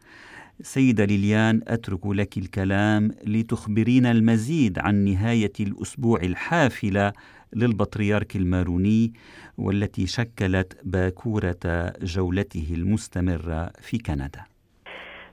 سيدة 0.62 1.06
ليليان 1.06 1.62
أترك 1.68 2.06
لك 2.06 2.38
الكلام 2.38 3.12
لتخبرينا 3.28 4.12
المزيد 4.12 4.80
عن 4.80 4.96
نهاية 4.96 5.54
الأسبوع 5.60 6.20
الحافلة 6.20 7.14
للبطريرك 7.56 8.36
الماروني 8.36 9.14
والتي 9.58 10.08
شكلت 10.08 10.78
باكورة 10.84 11.94
جولته 12.02 12.68
المستمرة 12.72 13.72
في 13.82 13.98
كندا. 13.98 14.42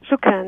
شكرا 0.03 0.43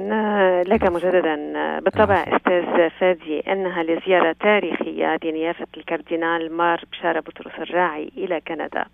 لك 0.64 0.82
مجددا. 0.84 1.36
بالطبع 1.80 2.22
أستاذ 2.22 2.90
فادي 3.00 3.40
إنها 3.40 3.82
لزيارة 3.82 4.36
تاريخية 4.40 5.18
لنيافه 5.24 5.66
الكاردينال 5.76 6.52
مار 6.52 6.84
بشارة 6.92 7.20
بطرس 7.20 7.52
الراعي 7.58 8.10
إلى 8.16 8.40
كندا. 8.40 8.84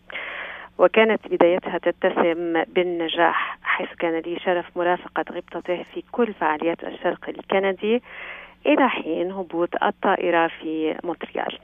وكانت 0.78 1.28
بدايتها 1.28 1.78
تتسم 1.78 2.62
بالنجاح 2.64 3.58
حيث 3.62 3.88
كان 3.98 4.18
لي 4.18 4.38
شرف 4.38 4.76
مرافقة 4.76 5.24
غبطته 5.30 5.82
في 5.82 6.02
كل 6.12 6.34
فعاليات 6.34 6.84
الشرق 6.84 7.28
الكندي 7.28 8.02
إلى 8.66 8.88
حين 8.88 9.32
هبوط 9.32 9.82
الطائرة 9.82 10.46
في 10.46 10.94
مونتريال. 11.04 11.58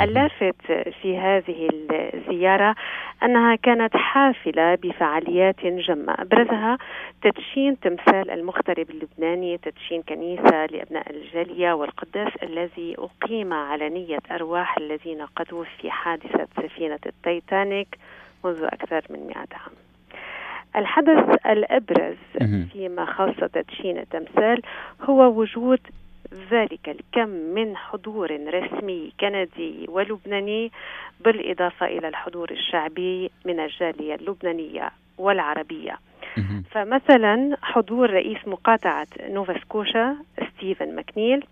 اللافت 0.00 0.72
في 1.02 1.18
هذه 1.18 1.68
الزيارة 1.92 2.74
أنها 3.22 3.56
كانت 3.56 3.96
حافلة 3.96 4.74
بفعاليات 4.74 5.66
جمة. 5.66 6.14
أبرزها 6.18 6.78
تدشين 7.22 7.80
تمثال 7.80 8.30
المغترب 8.30 8.90
اللبناني 8.90 9.58
تدشين 9.58 10.02
كنيسة 10.02 10.66
لأبناء 10.66 11.10
الجالية 11.10 11.72
والقداس 11.72 12.32
الذي 12.42 12.96
أقيم 12.98 13.52
على 13.52 13.88
نية 13.88 14.18
أرواح 14.30 14.76
الذين 14.76 15.22
قضوا 15.22 15.64
في 15.64 15.90
حادثة 15.90 16.46
سفينة 16.56 16.98
التيتانيك 17.06 17.98
منذ 18.44 18.64
أكثر 18.64 19.02
من 19.10 19.26
مئة 19.26 19.38
عام. 19.38 19.74
الحدث 20.76 21.46
الأبرز 21.46 22.16
فيما 22.72 23.04
خص 23.04 23.50
تدشين 23.52 23.98
التمثال 23.98 24.62
هو 25.02 25.40
وجود 25.40 25.80
ذلك 26.50 26.88
الكم 26.88 27.28
من 27.28 27.76
حضور 27.76 28.30
رسمي 28.54 29.12
كندي 29.20 29.86
ولبناني 29.88 30.72
بالإضافة 31.24 31.86
إلى 31.86 32.08
الحضور 32.08 32.50
الشعبي 32.50 33.30
من 33.46 33.60
الجالية 33.60 34.14
اللبنانية 34.14 34.90
والعربية. 35.18 35.98
فمثلا 36.70 37.56
حضور 37.62 38.10
رئيس 38.10 38.38
مقاطعة 38.46 39.06
نوفا 39.20 39.58
سكوشا 39.58 40.16
ستيفن 40.48 40.94
ماكنيل. 40.94 41.44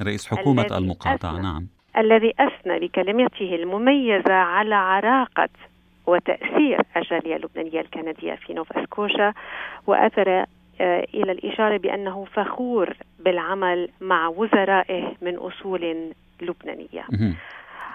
رئيس 0.00 0.26
حكومة 0.28 0.66
المقاطعة 0.78 1.40
نعم. 1.40 1.66
الذي 1.98 2.32
أثنى 2.38 2.78
بكلمته 2.78 3.54
المميزة 3.54 4.34
على 4.34 4.74
عراقة 4.74 5.48
وتأثير 6.10 6.80
الجالية 6.96 7.36
اللبنانية 7.36 7.80
الكندية 7.80 8.34
في 8.34 8.54
نوفا 8.54 8.82
سكوشا 8.82 9.32
وأثر 9.86 10.44
إلى 11.14 11.32
الإشارة 11.32 11.76
بأنه 11.76 12.24
فخور 12.24 12.96
بالعمل 13.18 13.88
مع 14.00 14.28
وزرائه 14.28 15.12
من 15.22 15.36
أصول 15.36 16.12
لبنانية. 16.42 17.04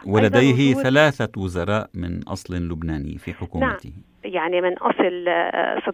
ولديه 0.05 0.73
ثلاثة 0.73 1.41
وزراء 1.41 1.89
من 1.93 2.23
أصل 2.27 2.55
لبناني 2.55 3.17
في 3.17 3.33
حكومته. 3.33 3.89
نعم. 3.89 4.33
يعني 4.33 4.61
من 4.61 4.73
أصل 4.77 5.25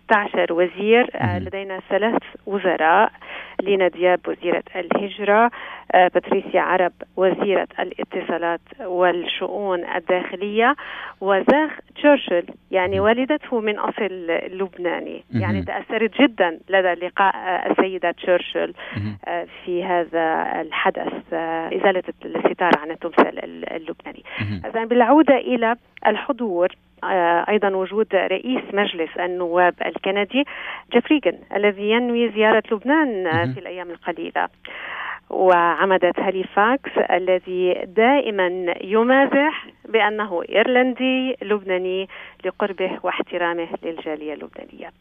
16 0.04 0.54
وزير 0.54 1.10
لدينا 1.24 1.80
ثلاث 1.90 2.22
وزراء. 2.46 3.12
لينا 3.62 3.88
دياب 3.88 4.20
وزيرة 4.28 4.64
الهجرة 4.76 5.52
باتريسيا 5.94 6.62
عرب 6.62 6.92
وزيرة 7.18 7.68
الاتصالات 7.80 8.62
والشؤون 8.86 9.86
الداخلية 9.96 10.76
وزاخ 11.22 11.72
تشرشل 11.96 12.44
يعني 12.72 13.00
والدته 13.00 13.60
من 13.60 13.80
أصل 13.80 14.28
لبناني. 14.52 15.24
يعني 15.34 15.62
تأثرت 15.64 16.22
جدا 16.22 16.60
لدى 16.70 17.06
لقاء 17.06 17.36
السيدة 17.72 18.12
تشرشل 18.12 18.74
في 19.66 19.84
هذا 19.84 20.62
الحدث 20.62 21.14
إزالة 21.74 22.04
الستار 22.26 22.72
عن 22.78 22.92
التمثال 22.92 23.40
اللبناني. 23.74 24.24
إذا 24.66 24.86
بالعودة 24.86 25.38
إلى 25.38 25.76
الحضور 26.08 26.68
أيضا 27.50 27.70
وجود 27.70 28.16
رئيس 28.16 28.62
مجلس 28.74 29.18
النواب 29.20 29.74
الكندي 29.86 30.44
جيف 30.94 31.12
ريغن 31.12 31.38
الذي 31.56 31.92
ينوي 31.92 32.30
زيارة 32.32 32.64
لبنان 32.72 33.28
في 33.54 33.60
الأيام 33.60 33.90
القليلة. 33.90 34.50
وعمدة 35.30 36.14
هاليفاكس 36.18 36.92
الذي 37.12 37.74
دائما 37.88 38.76
يمازح 38.82 39.66
بأنه 39.90 40.44
إيرلندي 40.50 41.36
لبناني 41.42 42.10
لقربه 42.46 43.00
واحترامه 43.04 43.68
للجالية 43.84 44.34
اللبنانية. 44.34 44.92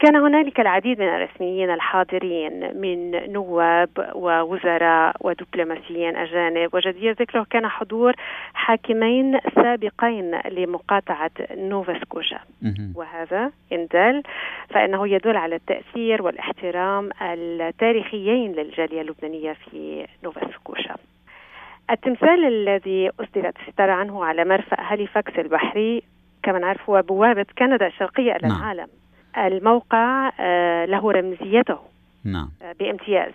كان 0.00 0.16
هنالك 0.16 0.60
العديد 0.60 1.00
من 1.00 1.08
الرسميين 1.08 1.70
الحاضرين 1.70 2.80
من 2.80 3.32
نواب 3.32 4.10
ووزراء 4.14 5.16
ودبلوماسيين 5.20 6.16
أجانب 6.16 6.74
وجدير 6.74 7.12
ذكره 7.12 7.46
كان 7.50 7.68
حضور 7.68 8.14
حاكمين 8.54 9.38
سابقين 9.54 10.40
لمقاطعة 10.48 11.30
نوفا 11.50 12.00
سكوشا 12.00 12.38
وهذا 12.94 13.50
ان 13.72 13.86
دل 13.94 14.22
فإنه 14.70 15.08
يدل 15.08 15.36
على 15.36 15.54
التأثير 15.54 16.22
والاحترام 16.22 17.10
التاريخيين 17.22 18.52
للجالية 18.52 19.00
اللبنانية 19.00 19.52
في 19.52 20.06
نوفا 20.24 20.40
سكوشا 20.52 20.96
التمثال 21.90 22.44
الذي 22.44 23.10
أسدلت 23.20 23.54
الستارة 23.68 23.92
عنه 23.92 24.24
على 24.24 24.44
مرفأ 24.44 24.76
هاليفاكس 24.80 25.38
البحري 25.38 26.02
كما 26.42 26.58
نعرف 26.58 26.90
هو 26.90 27.02
بوابة 27.02 27.46
كندا 27.58 27.86
الشرقية 27.86 28.36
إلى 28.36 28.48
نعم. 28.48 28.58
العالم. 28.58 28.88
الموقع 29.36 30.32
آه، 30.40 30.84
له 30.84 31.12
رمزيته 31.12 31.78
نعم. 32.24 32.50
آه، 32.62 32.72
بامتياز. 32.72 33.32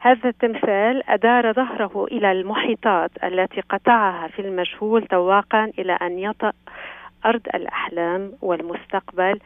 هذا 0.00 0.28
التمثال 0.28 1.10
أدار 1.10 1.52
ظهره 1.52 2.04
إلى 2.04 2.32
المحيطات 2.32 3.10
التي 3.24 3.60
قطعها 3.60 4.28
في 4.28 4.42
المجهول 4.42 5.06
تواقا 5.06 5.64
إلى 5.78 5.92
أن 5.92 6.18
يطأ 6.18 6.52
أرض 7.26 7.40
الأحلام 7.54 8.32
والمستقبل. 8.42 9.38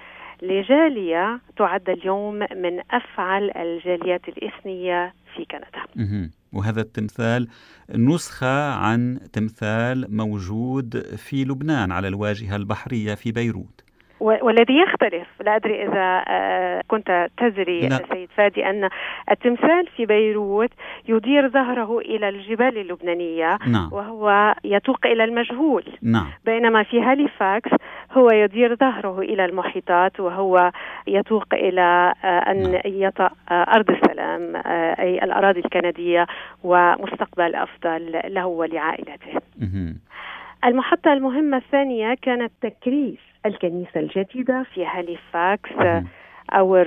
لجالية 0.42 1.40
تعد 1.56 1.90
اليوم 1.90 2.34
من 2.34 2.80
أفعل 2.90 3.50
الجاليات 3.56 4.28
الإثنية 4.28 5.14
في 5.34 5.44
كندا. 5.44 6.30
وهذا 6.52 6.80
التمثال 6.80 7.48
نسخة 7.94 8.74
عن 8.74 9.18
تمثال 9.32 10.16
موجود 10.16 10.98
في 10.98 11.44
لبنان 11.44 11.92
على 11.92 12.08
الواجهة 12.08 12.56
البحرية 12.56 13.14
في 13.14 13.32
بيروت. 13.32 13.85
والذي 14.20 14.78
يختلف 14.78 15.26
لا 15.40 15.56
أدري 15.56 15.82
إذا 15.82 16.24
آه، 16.28 16.82
كنت 16.88 17.28
تدري 17.36 17.80
لا. 17.80 18.00
سيد 18.12 18.28
فادي 18.36 18.70
أن 18.70 18.88
التمثال 19.30 19.86
في 19.96 20.06
بيروت 20.06 20.70
يدير 21.08 21.48
ظهره 21.48 21.98
إلى 21.98 22.28
الجبال 22.28 22.78
اللبنانية 22.78 23.58
نعم. 23.66 23.88
وهو 23.92 24.54
يتوق 24.64 25.06
إلى 25.06 25.24
المجهول 25.24 25.84
نعم. 26.02 26.26
بينما 26.44 26.82
في 26.82 27.02
هاليفاكس 27.02 27.70
هو 28.12 28.30
يدير 28.30 28.76
ظهره 28.76 29.20
إلى 29.20 29.44
المحيطات 29.44 30.20
وهو 30.20 30.70
يتوق 31.06 31.54
إلى 31.54 32.12
آه، 32.24 32.26
أن 32.26 32.62
نعم. 32.62 32.80
يطأ 32.84 33.30
آه، 33.50 33.66
أرض 33.74 33.90
السلام 33.90 34.62
أي 34.98 35.24
الأراضي 35.24 35.60
الكندية 35.60 36.26
ومستقبل 36.64 37.54
أفضل 37.54 38.20
له 38.24 38.46
ولعائلته 38.46 39.40
المحطة 40.64 41.12
المهمة 41.12 41.56
الثانية 41.56 42.14
كانت 42.22 42.52
تكريس 42.62 43.18
الكنيسة 43.46 44.00
الجديدة 44.00 44.66
في 44.74 44.86
هاليفاكس 44.86 46.02
Our 46.52 46.86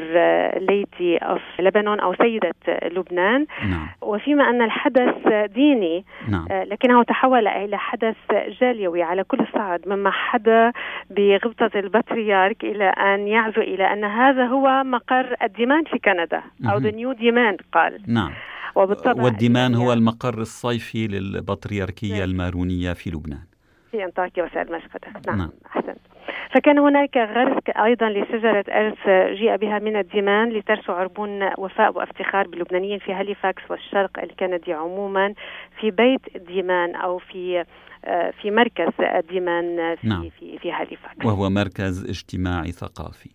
Lady 0.60 1.18
of 1.18 1.42
Lebanon 1.60 2.00
أو 2.00 2.14
سيدة 2.14 2.54
لبنان. 2.84 3.46
نعم. 3.70 3.88
وفيما 4.02 4.50
أن 4.50 4.62
الحدث 4.62 5.28
ديني 5.54 6.06
نعم. 6.28 6.48
لكنه 6.52 7.04
تحول 7.04 7.48
إلى 7.48 7.78
حدث 7.78 8.16
جاليوي 8.62 9.04
على 9.04 9.24
كل 9.24 9.40
الصعد 9.40 9.88
مما 9.88 10.12
حدا 10.12 10.72
بغبطة 11.10 11.80
البطريرك 11.80 12.64
إلى 12.64 12.90
أن 12.90 13.28
يعزو 13.28 13.62
إلى 13.62 13.94
أن 13.94 14.04
هذا 14.04 14.46
هو 14.46 14.84
مقر 14.84 15.36
الديمان 15.44 15.84
في 15.84 16.00
كندا 16.00 16.42
أو 16.72 16.78
the 16.78 16.92
new 16.92 17.14
ديمان 17.14 17.58
قال. 17.72 18.02
نعم. 18.08 18.32
وبالطبع 18.76 19.24
والديمان 19.24 19.76
هو 19.76 19.94
المقر 19.94 20.38
الصيفي 20.38 21.08
للبطريركيه 21.08 22.24
المارونية 22.24 22.94
في 22.94 23.10
لبنان. 23.10 23.44
في 23.92 24.06
أنطاكيا 24.06 24.44
وسائر 24.44 24.72
المشرق 24.72 25.28
نعم, 25.28 25.38
نعم. 25.38 25.50
أحسنت. 25.66 25.98
فكان 26.52 26.80
هناك 26.80 27.18
غرس 27.18 27.64
أيضا 27.84 28.10
لشجرة 28.10 28.66
أرز 28.70 29.10
جيء 29.38 29.56
بها 29.56 29.80
من 29.80 29.96
الديمان 29.96 30.50
لترسو 30.50 30.94
عربون 30.94 31.50
وفاء 31.58 31.98
وافتخار 31.98 32.48
باللبنانيين 32.48 33.00
في 33.00 33.14
هاليفاكس 33.14 33.62
والشرق 33.70 34.20
الكندي 34.20 34.74
عموما 34.74 35.34
في 35.80 35.92
بيت 35.92 36.38
ديمان 36.48 36.96
أو 36.96 37.18
في 37.18 37.66
آه، 38.06 38.34
في 38.42 38.52
مركز 38.52 38.94
ديمان 39.30 39.96
في 39.96 40.08
نعم. 40.08 40.30
في 40.30 40.58
في 40.58 40.72
هاليفاكس. 40.72 41.26
وهو 41.26 41.50
مركز 41.50 42.10
اجتماعي 42.10 42.72
ثقافي. 42.72 43.30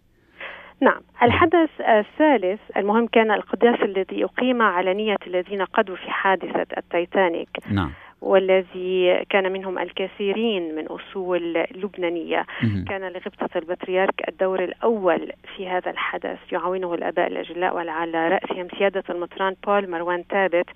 نعم. 0.80 1.00
الحدث 1.22 1.70
الثالث 1.80 2.61
المهم 2.76 3.07
كان 3.07 3.30
القداس 3.30 3.80
الذي 3.83 4.24
أقيم 4.24 4.62
على 4.62 4.94
نية 4.94 5.16
الذين 5.26 5.62
قضوا 5.62 5.96
في 5.96 6.11
حادثة 6.11 6.66
التايتانيك. 6.76 7.48
نعم. 7.70 7.92
والذي 8.24 9.24
كان 9.30 9.52
منهم 9.52 9.78
الكثيرين 9.78 10.74
من 10.74 10.87
أصول 10.87 11.54
لبنانية. 11.74 12.46
كان 12.88 13.00
لغبطة 13.12 13.58
البطريرك 13.58 14.28
الدور 14.28 14.64
الأول 14.64 15.32
في 15.56 15.68
هذا 15.68 15.90
الحدث 15.90 16.38
يعاونه 16.52 16.94
الآباء 16.94 17.26
الأجلاء 17.26 17.74
وعلى 17.74 18.28
رأسهم 18.28 18.68
سيادة 18.78 19.02
المطران 19.10 19.56
بول 19.66 19.90
مروان 19.90 20.24
ثابت 20.30 20.66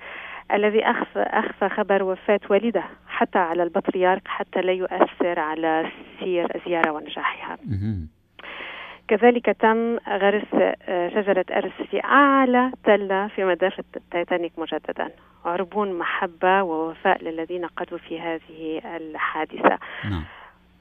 الذي 0.52 0.84
أخفى, 0.84 1.20
أخفى 1.20 1.68
خبر 1.68 2.02
وفاة 2.02 2.40
والده 2.50 2.84
حتى 3.08 3.38
على 3.38 3.62
البطريرك 3.62 4.22
حتى 4.28 4.61
لا 4.61 4.72
يؤثر 4.72 5.38
على 5.38 5.90
سير 6.20 6.56
الزيارة 6.56 6.90
ونجاحها. 6.90 7.58
كذلك 9.09 9.47
تم 9.47 9.97
غرس 10.09 10.55
آه، 10.55 11.09
شجرة 11.09 11.44
أرز 11.51 11.73
في 11.90 12.05
أعلى 12.05 12.73
تلة 12.85 13.29
في 13.29 13.44
مدافة 13.44 13.85
التايتانيك 13.97 14.53
مجددا. 14.59 15.11
عربون 15.44 15.99
محبة 15.99 16.62
ووفاء 16.62 17.25
للذين 17.25 17.66
قضوا 17.66 17.99
في 17.99 18.21
هذه 18.21 18.81
الحادثة. 18.97 19.79
نعم. 20.11 20.25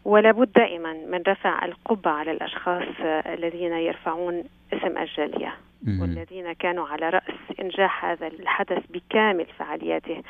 ولا 0.05 0.31
بد 0.31 0.51
دائما 0.51 0.93
من 0.93 1.21
رفع 1.27 1.65
القبة 1.65 2.11
على 2.11 2.31
الأشخاص 2.31 2.83
آه، 3.01 3.33
الذين 3.33 3.73
يرفعون 3.73 4.43
اسم 4.73 4.97
الجالية. 4.97 5.53
والذين 5.99 6.53
كانوا 6.53 6.87
على 6.87 7.09
رأس 7.09 7.59
إنجاح 7.59 8.05
هذا 8.05 8.27
الحدث 8.27 8.83
بكامل 8.89 9.45
فعالياته. 9.59 10.21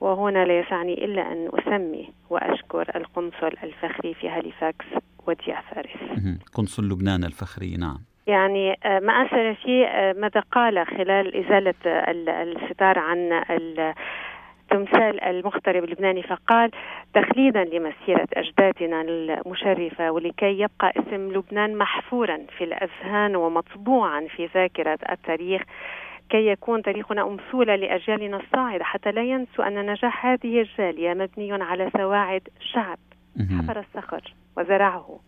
وهنا 0.00 0.44
لا 0.44 0.60
يسعني 0.60 1.04
إلا 1.04 1.32
أن 1.32 1.50
أسمي 1.54 2.08
وأشكر 2.30 2.86
القنصل 2.96 3.52
الفخري 3.62 4.14
في 4.14 4.28
هاليفاكس. 4.28 4.86
وديع 5.26 5.60
فارس. 5.60 5.90
قنصل 6.54 6.88
لبنان 6.88 7.24
الفخري 7.24 7.76
نعم. 7.76 7.98
يعني 8.26 8.78
آه، 8.84 8.98
ما 8.98 9.12
أثر 9.12 9.54
فيه 9.54 9.86
آه، 9.86 10.12
ماذا 10.12 10.40
قال 10.40 10.86
خلال 10.86 11.44
إزالة 11.44 11.74
الستار 12.42 12.98
عن 12.98 13.42
التمثال 13.50 15.20
المغترب 15.20 15.84
اللبناني؟ 15.84 16.22
فقال 16.22 16.70
تخليدا 17.14 17.64
لمسيرة 17.64 18.28
أجدادنا 18.32 19.00
المشرفة 19.00 20.10
ولكي 20.10 20.58
يبقى 20.58 20.92
اسم 20.96 21.32
لبنان 21.32 21.78
محفورا 21.78 22.38
في 22.58 22.64
الأذهان 22.64 23.36
ومطبوعا 23.36 24.26
في 24.36 24.48
ذاكرة 24.54 24.98
التاريخ 25.10 25.62
كي 26.30 26.46
يكون 26.46 26.82
تاريخنا 26.82 27.22
أمثولة 27.22 27.76
لأجيالنا 27.76 28.36
الصاعدة. 28.36 28.84
حتى 28.84 29.12
لا 29.12 29.22
ينسوا 29.22 29.66
أن 29.66 29.86
نجاح 29.90 30.26
هذه 30.26 30.60
الجالية 30.60 31.14
مبني 31.14 31.52
على 31.52 31.90
سواعد 31.96 32.48
شعب. 32.60 32.98
حفر 33.38 33.80
الصخر. 33.80 34.34
وزرعه. 34.56 35.20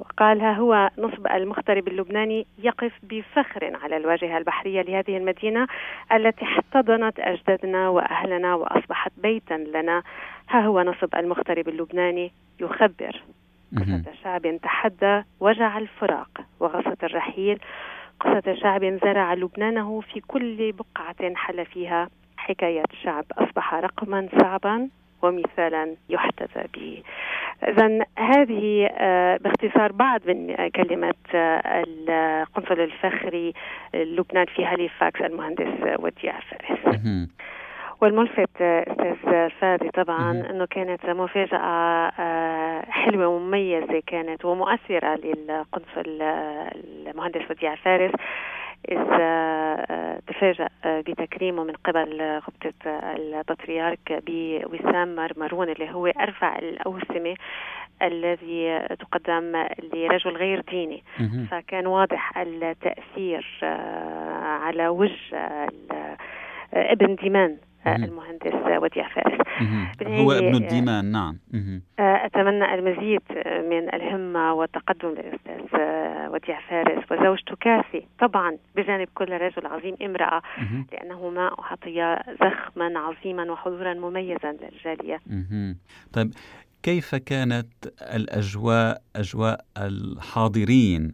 وقال 0.00 0.40
ها 0.40 0.52
هو 0.52 0.90
نصب 0.98 1.26
المغترب 1.26 1.88
اللبناني 1.88 2.46
يقف 2.58 2.92
بفخر 3.02 3.76
على 3.82 3.96
الواجهة 3.96 4.38
البحرية 4.38 4.82
لهذه 4.82 5.16
المدينة 5.16 5.66
التي 6.12 6.44
احتضنت 6.44 7.20
أجدادنا 7.20 7.88
وأهلنا 7.88 8.54
وأصبحت 8.54 9.12
بيتا 9.16 9.54
لنا. 9.54 10.02
ها 10.50 10.60
هو 10.60 10.82
نصب 10.82 11.14
المغترب 11.14 11.68
اللبناني 11.68 12.32
يخبر 12.60 13.22
قصة 13.76 14.12
شعب 14.24 14.56
تحدى 14.62 15.22
وجع 15.40 15.78
الفراق 15.78 16.40
وغصة 16.60 16.96
الرحيل. 17.02 17.58
قصة 18.20 18.54
شعب 18.54 18.84
زرع 18.84 19.34
لبنانه 19.34 20.00
في 20.00 20.20
كل 20.20 20.72
بقعة 20.72 21.34
حل 21.34 21.66
فيها. 21.66 22.08
حكاية 22.36 22.84
الشعب 22.92 23.24
أصبح 23.32 23.74
رقما 23.74 24.28
صعبا 24.40 24.88
ومثالا 25.22 25.94
يحتذى 26.08 26.64
به. 26.74 27.02
إذا 27.68 27.98
هذه 28.18 28.88
آه، 28.98 29.36
باختصار 29.36 29.92
بعض 29.92 30.20
من 30.26 30.68
كلمة 30.68 31.14
آه، 31.34 31.84
القنصل 32.08 32.80
الفخري 32.80 33.52
لبنان 33.94 34.46
في 34.46 34.64
هاليفاكس 34.64 35.20
المهندس 35.20 35.98
وديع 35.98 36.34
فارس 36.40 37.28
والملفت 38.00 38.62
أستاذ 38.62 39.50
فادي 39.60 39.88
طبعا 39.88 40.30
إنه 40.50 40.66
كانت 40.66 41.06
مفاجأة 41.06 41.58
آه، 42.18 42.84
حلوة 42.90 43.26
ومميزة 43.26 44.02
كانت 44.06 44.44
ومؤثرة 44.44 45.14
للقنصل 45.24 46.22
المهندس 47.06 47.50
وديع 47.50 47.74
فارس 47.74 48.12
إذ 48.90 48.98
تفاجأ 50.26 50.68
بتكريمه 50.86 51.64
من 51.64 51.74
قبل 51.84 52.22
غبطة 52.22 52.90
البطريرك 53.16 54.22
بوسام 54.26 55.16
مرمرون 55.16 55.68
اللي 55.68 55.90
هو 55.90 56.06
أرفع 56.06 56.58
الأوسمة 56.58 57.34
الذي 58.02 58.86
تقدم 59.00 59.66
لرجل 59.94 60.36
غير 60.36 60.60
ديني. 60.60 61.02
فكان 61.50 61.86
واضح 61.86 62.38
التأثير 62.38 63.58
آه، 63.62 64.58
على 64.62 64.88
وجه 64.88 65.14
ابن 66.74 67.14
ديمان. 67.14 67.56
المهندس 67.86 68.82
وديع 68.82 69.08
فارس. 69.08 69.40
هو 70.02 70.32
ابن 70.32 70.54
الديمان 70.54 71.04
نعم. 71.04 71.38
آه، 71.98 72.26
أتمنى 72.26 72.74
المزيد 72.74 73.22
من 73.46 73.94
الهمة 73.94 74.52
والتقدم 74.54 75.08
للأستاذ 75.08 75.80
وديع 76.32 76.60
فارس 76.60 77.04
وزوجته 77.12 77.56
كاسي 77.60 78.06
طبعا 78.18 78.56
بجانب 78.76 79.08
كل 79.14 79.32
رجل 79.32 79.66
عظيم 79.66 79.96
امرأة. 80.02 80.42
لأنهما 80.92 81.50
أعطيا 81.58 82.22
زخما 82.34 82.98
عظيما 82.98 83.52
وحضورا 83.52 83.94
مميزا 83.94 84.52
للجالية. 84.52 85.20
طيب 86.12 86.30
كيف 86.82 87.14
كانت 87.14 87.68
الأجواء 88.16 89.00
أجواء 89.16 89.60
الحاضرين؟ 89.78 91.12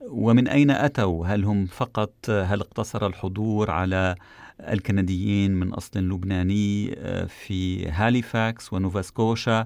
ومن 0.00 0.48
أين 0.48 0.70
أتوا؟ 0.70 1.26
هل 1.26 1.44
هم 1.44 1.66
فقط 1.66 2.30
هل 2.30 2.60
اقتصر 2.60 3.06
الحضور 3.06 3.70
على 3.70 4.14
الكنديين 4.60 5.54
من 5.54 5.72
أصل 5.72 6.00
لبناني 6.00 6.94
آه، 6.98 7.24
في 7.24 7.88
هاليفاكس 7.88 8.72
ونوفاسكوشا 8.72 9.64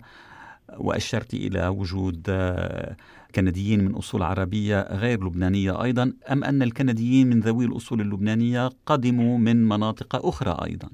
وأشرت 0.78 1.34
إلى 1.34 1.68
وجود 1.68 2.26
آه، 2.28 2.96
كنديين 3.34 3.84
من 3.84 3.94
أصول 3.94 4.22
عربية 4.22 4.80
غير 4.90 5.24
لبنانية 5.24 5.82
أيضا 5.82 6.12
أم 6.32 6.44
أن 6.44 6.62
الكنديين 6.62 7.26
من 7.26 7.40
ذوي 7.40 7.64
الأصول 7.64 8.00
اللبنانية 8.00 8.70
قدموا 8.86 9.38
من 9.38 9.68
مناطق 9.68 10.26
أخرى 10.26 10.56
أيضا؟ 10.64 10.88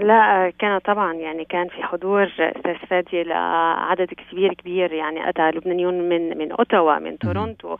لا 0.00 0.52
كان 0.58 0.78
طبعا 0.78 1.14
يعني 1.14 1.44
كان 1.44 1.68
في 1.68 1.82
حضور 1.82 2.24
أستاذ 2.24 2.74
فادي 2.74 3.22
لعدد 3.22 4.14
كبير 4.14 4.54
كبير 4.54 4.92
يعني 4.92 5.28
أتى 5.28 5.50
لبنانيون 5.50 6.08
من 6.08 6.38
من 6.38 6.52
أوتاوا 6.52 6.98
من 6.98 7.18
تورونتو 7.18 7.76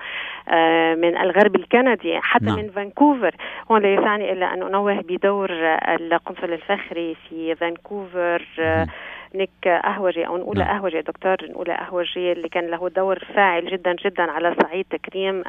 آه، 0.48 0.94
من 0.94 1.16
الغرب 1.16 1.56
الكندي 1.56 2.20
حتى 2.20 2.44
نعم. 2.44 2.56
من 2.56 2.70
فانكوفر. 2.70 3.34
هون 3.70 3.82
لا 3.82 3.94
يسعني 3.94 4.32
إلا 4.32 4.54
أن 4.54 4.62
أنوه 4.62 5.00
بدور 5.00 5.50
القنصل 5.88 6.52
الفخري 6.52 7.16
في 7.28 7.54
فانكوفر 7.54 8.42
نيك 9.36 9.66
قهوجي 9.66 10.26
أو 10.26 10.36
نقول 10.36 10.58
نعم. 10.58 10.76
قهوجي 10.76 11.00
دكتور 11.00 11.36
نقول 11.42 11.70
قهوجي 11.70 12.32
اللي 12.32 12.48
كان 12.48 12.66
له 12.66 12.88
دور 12.88 13.18
فاعل 13.34 13.66
جدا 13.66 13.96
جدا 14.04 14.22
على 14.22 14.54
صعيد 14.62 14.86
تكريم 14.90 15.42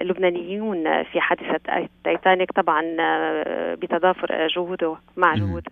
اللبنانيون 0.00 1.02
في 1.02 1.20
حادثة 1.20 1.88
تايتانيك 2.04 2.52
طبعا 2.52 2.96
آه، 3.00 3.74
بتضافر 3.74 4.46
جهوده 4.46 4.96
مع 5.16 5.34
جهود 5.34 5.68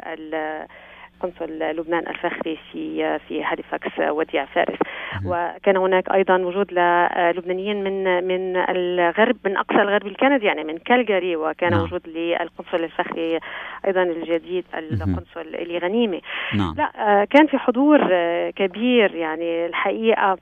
قنصل 1.21 1.59
لبنان 1.59 2.07
الفخري 2.09 2.59
في 2.73 3.19
في 3.29 3.45
هاليفاكس 3.45 3.91
وديع 3.99 4.45
فارس. 4.45 4.79
وكان 5.25 5.77
هناك 5.77 6.11
أيضا 6.11 6.37
وجود 6.37 6.73
للبنانيين 6.73 7.85
من 7.85 8.25
من 8.25 8.57
الغرب 8.57 9.37
من 9.45 9.57
أقصى 9.57 9.83
الغرب 9.83 10.07
الكندي 10.07 10.47
يعني 10.47 10.65
من 10.65 10.79
كالجاري 10.79 11.37
وكان 11.37 11.71
نعم. 11.71 11.83
وجود 11.83 12.09
للقنصل 12.09 12.85
الفخري 12.85 13.39
أيضا 13.87 14.03
الجديد 14.03 14.65
القنصل 14.75 15.41
إيلي 15.55 15.79
غنيمة. 15.79 16.21
نعم. 16.55 16.75
لا 16.77 16.93
آه، 16.97 17.25
كان 17.25 17.47
في 17.47 17.59
حضور 17.59 18.09
آه، 18.13 18.51
كبير 18.51 19.15
يعني 19.15 19.67
الحقيقة 19.67 20.39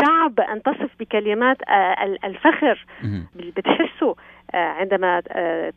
صعب 0.00 0.40
أن 0.40 0.62
تصف 0.62 0.90
بكلمات 1.00 1.56
آه، 1.68 2.16
الفخر. 2.24 2.86
بتحسه 3.34 4.16
عندما 4.54 5.22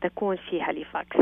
تكون 0.02 0.36
في 0.36 0.62
هاليفاكس. 0.62 1.18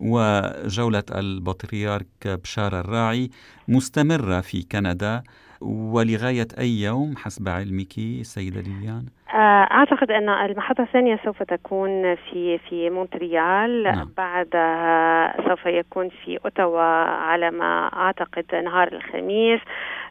وجولة 0.00 1.02
البطريرك 1.14 2.06
بشار 2.26 2.80
الراعي 2.80 3.30
مستمرة 3.68 4.40
في 4.40 4.62
كندا 4.72 5.22
ولغاية 5.60 6.48
أي 6.58 6.70
يوم 6.80 7.16
حسب 7.16 7.48
علمك 7.48 7.92
سيدة 8.22 8.60
ليليان؟ 8.60 9.06
آه، 9.34 9.68
أعتقد 9.72 10.10
أن 10.10 10.28
المحطة 10.28 10.82
الثانية 10.82 11.20
سوف 11.24 11.42
تكون 11.42 12.14
في 12.14 12.58
في 12.58 12.90
مونتريال 12.90 13.82
نعم. 13.82 14.10
بعدها 14.16 15.48
سوف 15.48 15.66
يكون 15.66 16.08
في 16.08 16.38
أوتاوا 16.44 16.80
على 17.04 17.50
ما 17.50 17.90
أعتقد 17.92 18.54
نهار 18.54 18.92
الخميس 18.92 19.60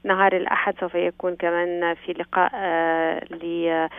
نهار 0.03 0.37
الأحد 0.37 0.73
سوف 0.79 0.95
يكون 0.95 1.35
كمان 1.35 1.95
في 2.05 2.11
لقاء 2.13 2.51
آه 2.53 3.89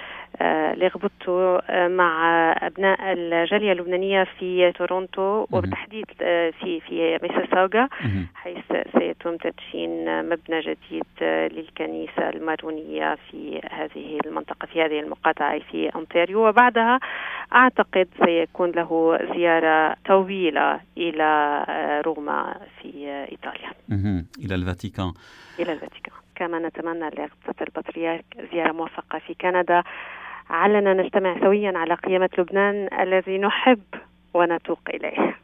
لغبطته 0.77 1.59
آه، 1.59 1.88
مع 1.88 2.53
أبناء 2.53 3.12
الجالية 3.12 3.72
اللبنانية 3.72 4.25
في 4.38 4.72
تورونتو 4.72 5.46
وبالتحديد 5.53 6.07
آه، 6.22 6.51
في 6.51 6.81
في 6.81 7.18
ميسيساغا 7.22 7.88
حيث 8.35 8.64
سيتم 8.99 9.37
تدشين 9.37 10.22
مبنى 10.29 10.61
جديد 10.61 11.05
آه، 11.22 11.49
للكنيسة 11.49 12.29
المارونية 12.29 13.14
في 13.31 13.61
هذه 13.70 14.18
المنطقة 14.27 14.66
في 14.66 14.83
هذه 14.83 15.01
المقاطعة 15.01 15.59
في 15.59 15.88
أونتاريو. 15.94 16.49
وبعدها 16.49 17.01
أعتقد 17.55 18.09
سيكون 18.25 18.70
له 18.70 19.18
زيارة 19.35 19.96
طويلة 20.07 20.81
إلى 20.96 22.03
روما 22.07 22.57
في 22.83 23.09
إيطاليا. 23.33 23.70
إلى 24.44 24.55
الفاتيكان. 24.55 25.12
إلى 25.59 25.72
الفاتيكان. 25.72 26.14
كما 26.35 26.59
نتمنى 26.59 27.11
لغبطة 27.11 27.62
البطريرك 27.62 28.25
زيارة 28.53 28.72
موفقة 28.72 29.18
في 29.18 29.35
كندا. 29.35 29.83
علنا 30.51 30.95
نجتمع 30.95 31.41
سويا 31.41 31.79
على 31.79 31.95
قيمة 31.95 32.31
لبنان 32.39 32.89
الذي 33.01 33.39
نحب 33.39 33.83
ونتوق 34.35 34.81
إليه. 34.95 35.37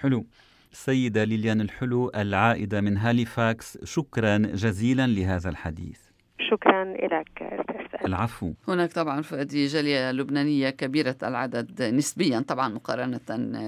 حلو. 0.00 0.24
السيدة 0.72 1.24
ليليان 1.24 1.60
الحلو 1.60 2.10
العائدة 2.16 2.80
من 2.80 2.96
هاليفاكس 2.96 3.84
شكرا 3.84 4.38
جزيلا 4.38 5.06
لهذا 5.06 5.50
الحديث. 5.50 6.09
شكرا 6.50 6.84
لك 6.84 7.42
أستاذ 7.42 8.06
العفو. 8.06 8.52
هناك 8.68 8.92
طبعا 8.92 9.22
فؤادي 9.22 9.66
جالية 9.66 10.12
لبنانية 10.12 10.70
كبيرة 10.70 11.16
العدد 11.22 11.82
نسبيا 11.82 12.44
طبعا 12.48 12.68
مقارنة 12.68 13.20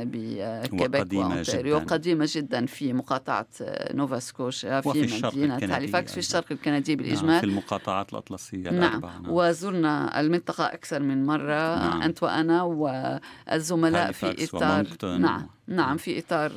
بكيبيك 0.04 1.12
وأونتاريو. 1.12 1.78
قديمة 1.78 2.28
جدا 2.28 2.66
في 2.66 2.92
مقاطعة 2.92 3.46
نوفا 3.94 4.18
سكوشيا 4.18 4.80
في 4.80 5.22
مدينة 5.28 5.76
هاليفاكس 5.76 6.12
في 6.12 6.18
الشرق 6.18 6.52
الكندي 6.52 6.96
بالإجمال. 6.96 7.26
نعم 7.26 7.40
في 7.40 7.46
المقاطعات 7.46 8.12
الأطلسية 8.12 8.70
نعم. 8.70 9.00
نعم. 9.00 9.22
وزرنا 9.28 10.20
المنطقة 10.20 10.64
أكثر 10.64 11.02
من 11.02 11.26
مرة 11.26 11.78
نعم. 11.78 12.02
أنت 12.02 12.22
وأنا 12.22 12.62
والزملاء 12.62 14.12
في 14.12 14.44
اطار 14.44 14.86
نعم. 15.18 15.46
نعم 15.66 15.96
في 15.96 16.18
إطار 16.18 16.53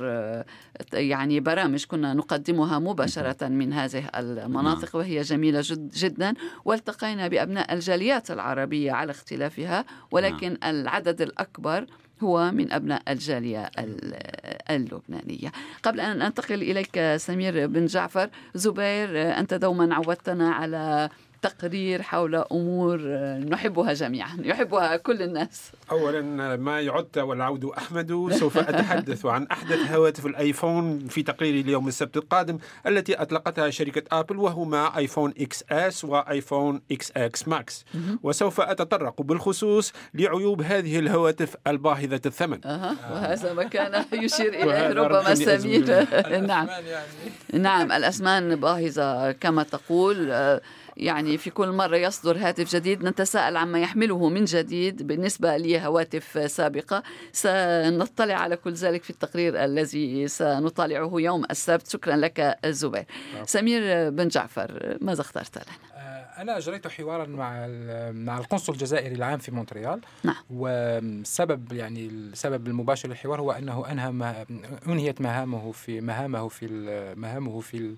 يعني 0.93 1.39
برامج 1.39 1.85
كنا 1.85 2.13
نقدمها 2.13 2.79
مباشرة 2.79 3.47
من 3.47 3.73
هذه 3.73 4.09
المناطق 4.15 4.95
نعم. 4.95 5.05
وهي 5.05 5.21
جميلة 5.21 5.59
جد 5.63 5.89
جدا 5.89 6.33
والتقينا 6.65 7.27
بأبناء 7.27 7.73
الجاليات 7.73 8.31
العربية 8.31 8.91
على 8.91 9.11
اختلافها 9.11 9.85
ولكن 10.11 10.57
نعم. 10.61 10.75
العدد 10.75 11.21
الأكبر 11.21 11.85
هو 12.23 12.51
من 12.51 12.71
أبناء 12.71 13.01
الجالية 13.07 13.71
اللبنانية 14.69 15.51
قبل 15.83 15.99
أن 15.99 16.21
أنتقل 16.21 16.61
إليك 16.61 17.15
سمير 17.17 17.67
بن 17.67 17.85
جعفر 17.85 18.29
زبير 18.55 19.39
أنت 19.39 19.53
دوما 19.53 19.95
عودتنا 19.95 20.51
على 20.51 21.09
تقرير 21.49 22.01
حول 22.01 22.35
أمور 22.35 23.01
نحبها 23.49 23.93
جميعا 23.93 24.37
يحبها 24.43 24.97
كل 24.97 25.21
الناس. 25.21 25.71
اولا 25.91 26.21
ما 26.55 26.81
يعد 26.81 27.17
والعود 27.17 27.65
أحمد 27.65 28.31
سوف 28.39 28.57
أتحدث 28.57 29.25
عن 29.25 29.47
أحدث 29.51 29.91
هواتف 29.91 30.25
ال 30.25 30.37
iPhone 30.37 31.07
في 31.07 31.23
تقريري 31.23 31.61
اليوم 31.61 31.87
السبت 31.87 32.17
القادم 32.17 32.57
التي 32.87 33.13
أطلقتها 33.13 33.69
شركة 33.69 34.19
آبل 34.19 34.37
وهما 34.37 34.97
iPhone 34.97 35.33
XS 35.39 36.05
و 36.05 36.16
iPhone 36.16 36.81
XS 36.91 37.11
Max 37.17 37.85
وسوف 38.23 38.61
أتطرق 38.61 39.21
بالخصوص 39.21 39.93
لعيوب 40.13 40.61
هذه 40.61 40.99
الهواتف 40.99 41.55
الباهظة 41.67 42.21
الثمن. 42.25 42.65
أه. 42.65 42.95
وهذا 43.11 43.53
ما 43.53 43.63
كان 43.63 44.05
يشير 44.23 44.53
إليه 44.53 44.93
ربما 44.93 45.35
سمير 45.35 45.85
نعم. 46.47 46.67
يعني. 46.67 47.05
نعم 47.53 47.91
الأسمان 47.91 48.55
باهظة 48.55 49.31
كما 49.31 49.63
تقول. 49.63 50.31
يعني 50.97 51.37
في 51.37 51.49
كل 51.49 51.71
مرة 51.71 51.97
يصدر 51.97 52.37
هاتف 52.37 52.75
جديد 52.75 53.03
نتساءل 53.03 53.57
عما 53.57 53.79
يحمله 53.79 54.29
من 54.29 54.45
جديد. 54.45 55.07
بالنسبة 55.07 55.57
لهواتف 55.57 56.51
سابقة 56.51 57.03
سنطلع 57.31 58.35
على 58.35 58.55
كل 58.55 58.73
ذلك 58.73 59.03
في 59.03 59.09
التقرير 59.09 59.63
الذي 59.63 60.27
سنطالعه 60.27 61.11
يوم 61.13 61.45
السبت. 61.51 61.87
شكرا 61.87 62.15
لك 62.15 62.59
زبير 62.65 63.05
سمير 63.43 64.09
بن 64.09 64.27
جعفر 64.27 64.97
ماذا 65.01 65.21
اخترت 65.21 65.57
لنا؟ 65.57 65.65
آه، 65.95 66.41
أنا 66.41 66.57
أجريت 66.57 66.87
حوارا 66.87 67.25
مع 67.25 67.67
مع 68.11 68.37
القنصل 68.37 68.73
الجزائري 68.73 69.15
العام 69.15 69.39
في 69.39 69.51
مونتريال. 69.51 70.01
نعم. 70.23 70.35
والسبب 70.49 71.73
يعني 71.73 72.07
السبب 72.07 72.67
المباشر 72.67 73.09
للحوار 73.09 73.41
هو 73.41 73.51
أنه 73.51 73.91
أنهى 73.91 74.45
أنهيت 74.87 75.21
مهامه 75.21 75.71
في 75.71 76.01
مهامه 76.01 76.47
في 76.47 76.67
مهامه 77.17 77.59
في 77.59 77.95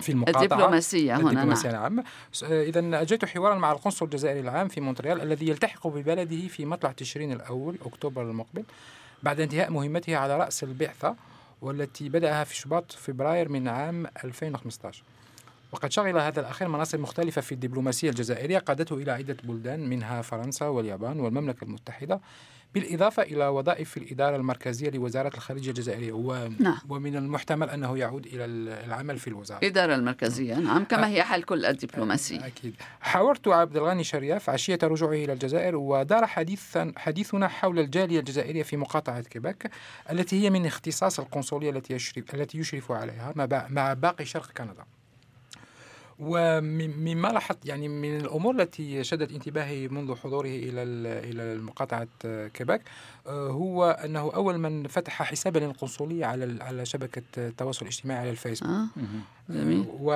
في 0.00 0.12
المقاطعة. 0.12 0.42
الدبلوماسية 0.42 1.16
هنا 1.16 1.30
الدبلوماسية 1.30 1.70
نعم, 1.70 1.94
نعم. 1.94 2.04
إذا 2.42 3.02
أجيت 3.02 3.24
حوارا 3.24 3.54
مع 3.54 3.72
القنصل 3.72 4.04
الجزائري 4.04 4.40
العام 4.40 4.68
في 4.68 4.80
مونتريال 4.80 5.22
الذي 5.22 5.48
يلتحق 5.48 5.86
ببلده 5.86 6.48
في 6.48 6.64
مطلع 6.64 6.92
تشرين 6.92 7.32
الأول 7.32 7.78
أكتوبر 7.86 8.22
المقبل 8.22 8.64
بعد 9.22 9.40
انتهاء 9.40 9.70
مهمته 9.70 10.16
على 10.16 10.36
رأس 10.36 10.64
البعثة 10.64 11.16
والتي 11.62 12.08
بدأها 12.08 12.44
في 12.44 12.56
شباط 12.56 12.92
فبراير 12.92 13.48
من 13.48 13.68
عام 13.68 14.06
2015 14.24 15.02
وقد 15.72 15.92
شغل 15.92 16.18
هذا 16.18 16.40
الأخير 16.40 16.68
مناصب 16.68 17.00
مختلفة 17.00 17.40
في 17.40 17.52
الدبلوماسية 17.52 18.10
الجزائرية 18.10 18.58
قادته 18.58 18.94
إلى 18.94 19.12
عدة 19.12 19.36
بلدان 19.44 19.88
منها 19.88 20.22
فرنسا 20.22 20.66
واليابان 20.66 21.20
والمملكة 21.20 21.64
المتحدة 21.64 22.20
بالإضافة 22.74 23.22
إلى 23.22 23.46
وظائف 23.46 23.90
في 23.90 23.96
الإدارة 23.96 24.36
المركزية 24.36 24.90
لوزارة 24.90 25.28
الخارجية 25.28 25.70
الجزائرية 25.70 26.12
و... 26.12 26.48
نعم. 26.58 26.78
ومن 26.88 27.16
المحتمل 27.16 27.70
أنه 27.70 27.98
يعود 27.98 28.26
إلى 28.26 28.44
العمل 28.84 29.18
في 29.18 29.28
الوزارة. 29.28 29.58
الإدارة 29.58 29.94
المركزية 29.94 30.54
نعم 30.54 30.84
كما 30.84 31.08
هي 31.08 31.22
حال 31.22 31.44
كل 31.44 31.64
الدبلوماسية 31.64 32.46
أكيد. 32.46 32.74
حاورت 33.00 33.48
عبد 33.48 33.76
الغني 33.76 34.04
شرياف 34.04 34.50
عشية 34.50 34.78
رجوعه 34.82 35.12
إلى 35.12 35.32
الجزائر 35.32 35.76
ودار 35.76 36.26
حديثا 36.26 36.92
حديثنا 36.96 37.48
حول 37.48 37.78
الجالية 37.78 38.18
الجزائرية 38.18 38.62
في 38.62 38.76
مقاطعة 38.76 39.20
كيباك 39.20 39.70
التي 40.10 40.44
هي 40.44 40.50
من 40.50 40.66
اختصاص 40.66 41.20
القنصلية 41.20 41.70
التي 41.70 41.94
يشرف 41.94 42.34
التي 42.34 42.58
يشرف 42.58 42.92
عليها 42.92 43.32
مع 43.68 43.92
باقي 43.92 44.24
شرق 44.24 44.50
كندا. 44.52 44.84
ومما 46.18 47.28
لاحظت 47.28 47.66
يعني 47.66 47.88
من 47.88 48.16
الأمور 48.16 48.54
التي 48.60 49.04
شدت 49.04 49.32
انتباهي 49.32 49.88
منذ 49.88 50.14
حضوره 50.16 50.48
إلى 50.48 50.82
إلى 51.30 51.54
مقاطعه 51.62 52.08
كيباك 52.54 52.80
آه، 52.80 52.84
هو 53.30 53.90
أنه 54.04 54.20
أول 54.34 54.58
من 54.58 54.86
فتح 54.86 55.22
حسابا 55.22 55.58
للقنصليه 55.58 56.26
على 56.26 56.64
على 56.64 56.86
شبكة 56.86 57.22
التواصل 57.38 57.82
الاجتماعي 57.82 58.20
على 58.20 58.30
الفيسبوك. 58.30 58.70
آه. 58.70 58.86
جميل. 59.48 59.84
و 60.00 60.10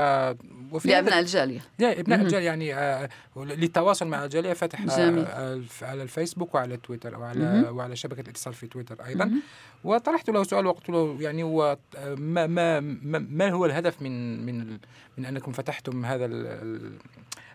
وفي 0.72 0.88
لأبناء 0.88 1.20
الجالية. 1.20 1.60
لا 1.78 2.00
أبناء 2.00 2.20
الجالية 2.20 2.46
يعني 2.46 2.74
آه 2.74 3.08
للتواصل 3.36 4.06
مع 4.06 4.24
الجالية 4.24 4.52
فتح 4.52 4.82
جميل. 4.82 5.24
آه 5.24 5.62
على 5.82 6.02
الفيسبوك 6.02 6.54
وعلى 6.54 6.76
تويتر 6.76 7.18
وعلى 7.18 7.68
وعلى 7.70 7.96
شبكة 7.96 8.20
الاتصال 8.20 8.54
في 8.54 8.66
تويتر 8.66 9.06
أيضا. 9.06 9.30
وطرحت 9.84 10.30
له 10.30 10.42
سؤال 10.42 10.66
وقلت 10.66 10.88
له 10.90 11.16
يعني 11.20 11.42
هو 11.42 11.78
ما 12.16 12.46
ما 12.46 12.80
ما 13.18 13.50
هو 13.50 13.66
الهدف 13.66 14.02
من 14.02 14.46
من 14.46 14.78
من 15.18 15.26
أنكم 15.26 15.52
فتحتم 15.52 16.04
هذا 16.04 16.26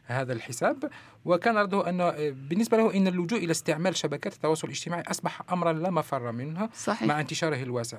هذا 0.07 0.33
الحساب. 0.33 0.89
وكان 1.25 1.57
رده 1.57 1.89
أنه 1.89 2.11
بالنسبة 2.29 2.77
له 2.77 2.93
أن 2.97 3.07
اللجوء 3.07 3.39
إلى 3.39 3.51
استعمال 3.51 3.95
شبكات 3.95 4.33
التواصل 4.33 4.67
الاجتماعي 4.67 5.03
أصبح 5.11 5.41
أمرا 5.51 5.73
لا 5.73 5.89
مفر 5.89 6.31
منه 6.31 6.69
صحيح. 6.75 7.03
مع 7.03 7.19
انتشاره 7.19 7.63
الواسع. 7.63 7.97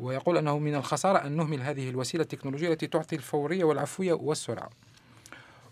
ويقول 0.00 0.36
أنه 0.36 0.58
من 0.58 0.74
الخسارة 0.74 1.18
أن 1.18 1.36
نهمل 1.36 1.60
هذه 1.60 1.90
الوسيلة 1.90 2.22
التكنولوجية 2.22 2.72
التي 2.72 2.86
تعطي 2.86 3.16
الفورية 3.16 3.64
والعفوية 3.64 4.12
والسرعة. 4.12 4.70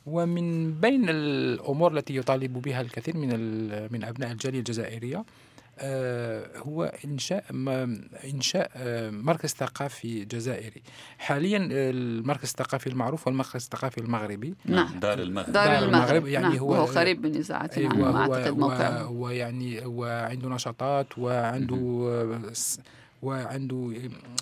ومن 0.06 0.74
بين 0.80 1.08
الأمور 1.08 1.92
التي 1.92 2.16
يطالب 2.16 2.52
بها 2.52 2.80
الكثير 2.80 3.16
من 3.16 3.28
من 3.92 4.04
أبناء 4.04 4.32
الجالية 4.32 4.58
الجزائرية 4.58 5.16
آه، 5.18 5.24
هو 6.56 6.92
إنشاء 7.04 7.44
إنشاء 8.24 8.70
آه، 8.76 9.10
مركز 9.10 9.50
ثقافي 9.50 10.24
جزائري. 10.24 10.82
حاليا 11.18 11.68
المركز 11.70 12.48
الثقافي 12.48 12.86
المعروف 12.86 13.28
هو 13.28 13.32
المركز 13.32 13.64
الثقافي 13.64 13.98
المغربي. 13.98 14.54
نعم. 14.64 15.00
دار 15.00 15.18
المغرب. 15.18 15.52
دار, 15.52 15.66
دار 15.66 15.84
المغرب. 15.84 16.26
يعني 16.26 16.48
نعم. 16.48 16.58
هو 16.58 16.74
هو 16.74 16.84
قريب 16.84 17.26
من 17.26 17.34
إذاعتنا 17.34 17.94
أيوة 17.94 18.20
أعتقد 18.20 18.58
موقعه. 18.58 19.10
ويعني 19.10 19.86
وعنده 19.86 20.48
نشاطات 20.48 21.18
وعنده 21.18 21.76
وعنده 23.22 23.92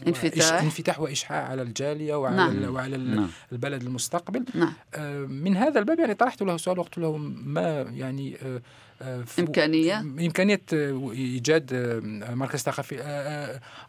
انفتاح. 0.06 0.62
انفتاح 0.62 1.00
واشحاح 1.00 1.50
على 1.50 1.62
الجالية 1.62 2.14
وعلى 2.14 2.36
نعم. 2.36 2.74
وعلى 2.74 2.96
نعم. 2.96 3.28
البلد 3.52 3.82
المستقبل. 3.82 4.44
نعم. 4.54 4.72
آه، 4.94 5.18
من 5.18 5.56
هذا 5.56 5.78
الباب 5.78 5.98
يعني 5.98 6.14
طرحت 6.14 6.42
له 6.42 6.56
سؤال 6.56 6.78
وقلت 6.78 6.98
له 6.98 7.16
ما 7.16 7.80
يعني 7.80 8.36
إمكانية؟ 9.38 10.00
إمكانية 10.00 10.60
إيجاد 10.72 11.74
مركز 12.30 12.60
ثقافي. 12.60 12.96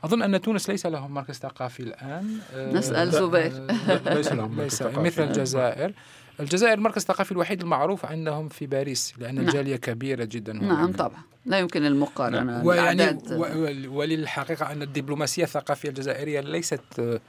أظن 0.03 0.21
أن 0.21 0.41
تونس 0.41 0.69
ليس 0.69 0.85
لهم 0.85 1.13
مركز 1.13 1.35
ثقافي 1.35 1.79
الآن. 1.79 2.39
نسأل 2.55 3.11
زبير. 3.11 3.67
ليس 4.05 4.31
لهم 4.31 4.57
ليس 4.61 4.81
مثل 4.81 5.23
الجزائر. 5.23 5.93
الجزائر 6.39 6.73
المركز 6.73 7.01
الثقافي 7.01 7.31
الوحيد 7.31 7.61
المعروف 7.61 8.05
عندهم 8.05 8.49
في 8.49 8.67
باريس 8.67 9.13
لأن 9.17 9.35
نعم. 9.35 9.45
الجالية 9.45 9.75
كبيرة 9.75 10.23
جدا 10.23 10.53
نعم 10.53 10.91
طبعا 10.91 11.21
لا 11.45 11.59
يمكن 11.59 11.85
المقارنة 11.85 12.43
نعم. 12.43 12.65
ويعني 12.65 13.17
وللحقيقة 13.87 14.71
أن 14.71 14.81
الدبلوماسية 14.81 15.43
الثقافية 15.43 15.89
الجزائرية 15.89 16.39
ليست 16.41 17.19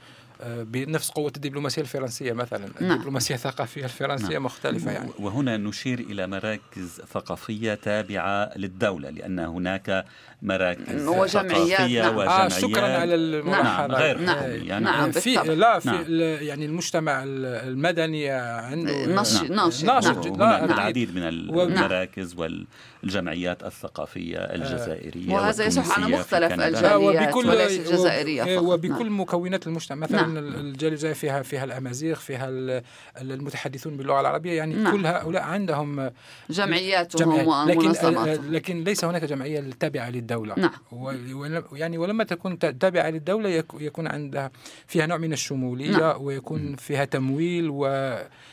بنفس 0.45 1.09
قوة 1.09 1.31
الدبلوماسية 1.35 1.81
الفرنسية 1.81 2.33
مثلا 2.33 2.65
نعم. 2.81 2.91
الدبلوماسية 2.91 3.35
الثقافية 3.35 3.83
الفرنسية 3.83 4.33
نعم. 4.33 4.43
مختلفة 4.43 4.91
يعني 4.91 5.09
وهنا 5.19 5.57
نشير 5.57 5.99
إلى 5.99 6.27
مراكز 6.27 7.01
ثقافية 7.13 7.73
تابعة 7.73 8.57
للدولة 8.57 9.09
لأن 9.09 9.39
هناك 9.39 10.05
مراكز 10.41 11.07
وجمعيات 11.07 11.29
ثقافية 11.29 12.01
نعم. 12.01 12.17
وجمعيات 12.17 12.53
آه 12.53 12.59
شكرا 12.59 12.87
على 12.87 13.15
الملاحظة 13.15 13.87
نعم. 13.87 13.91
غير 13.91 14.19
نعم. 14.19 14.49
يعني 14.49 14.85
نعم. 14.85 15.11
في 15.11 15.33
لا 15.33 15.79
في 15.79 15.89
نعم. 15.89 16.05
يعني 16.47 16.65
المجتمع 16.65 17.23
المدني 17.23 18.29
عنده 18.29 19.05
ناشط 19.05 19.49
ناشط 19.49 19.83
ناشط 19.83 20.27
نعم. 20.27 20.37
لا 20.37 20.65
العديد 20.65 21.15
من 21.15 21.23
المراكز 21.23 22.35
والجمعيات 23.03 23.63
الثقافية 23.63 24.37
الجزائرية 24.37 25.33
وهذا 25.33 25.65
يصح 25.65 25.99
على 25.99 26.17
مختلف 26.17 26.53
الجاليات 26.53 27.27
وبكل 27.35 27.49
وليس 27.49 27.79
الجزائرية 27.79 28.43
فقط 28.43 28.63
وبكل 28.63 29.05
نعم. 29.05 29.19
مكونات 29.19 29.67
المجتمع 29.67 29.97
مثلا 29.97 30.26
نعم. 30.33 30.37
الجالية 30.37 31.13
فيها 31.13 31.41
فيها 31.41 31.63
الأمازيغ 31.63 32.15
فيها 32.15 32.49
المتحدثون 33.21 33.97
باللغة 33.97 34.19
العربية 34.19 34.53
يعني 34.53 34.75
نعم. 34.75 34.93
كل 34.93 35.05
هؤلاء 35.05 35.43
عندهم 35.43 36.11
جمعياتهم 36.49 37.47
ومنظماتهم 37.47 38.53
لكن 38.53 38.83
ليس 38.83 39.05
هناك 39.05 39.23
جمعية 39.23 39.69
تابعة 39.79 40.09
للدولة 40.09 40.55
نعم. 40.57 40.71
يعني 41.73 41.97
ولما 41.97 42.23
تكون 42.23 42.59
تابعة 42.59 43.09
للدولة 43.09 43.63
يكون 43.79 44.07
عندها 44.07 44.51
فيها 44.87 45.05
نوع 45.05 45.17
من 45.17 45.33
الشمولية 45.33 45.97
نعم. 45.97 46.21
ويكون 46.21 46.75
فيها 46.75 47.05
تمويل 47.05 47.69
و 47.69 47.87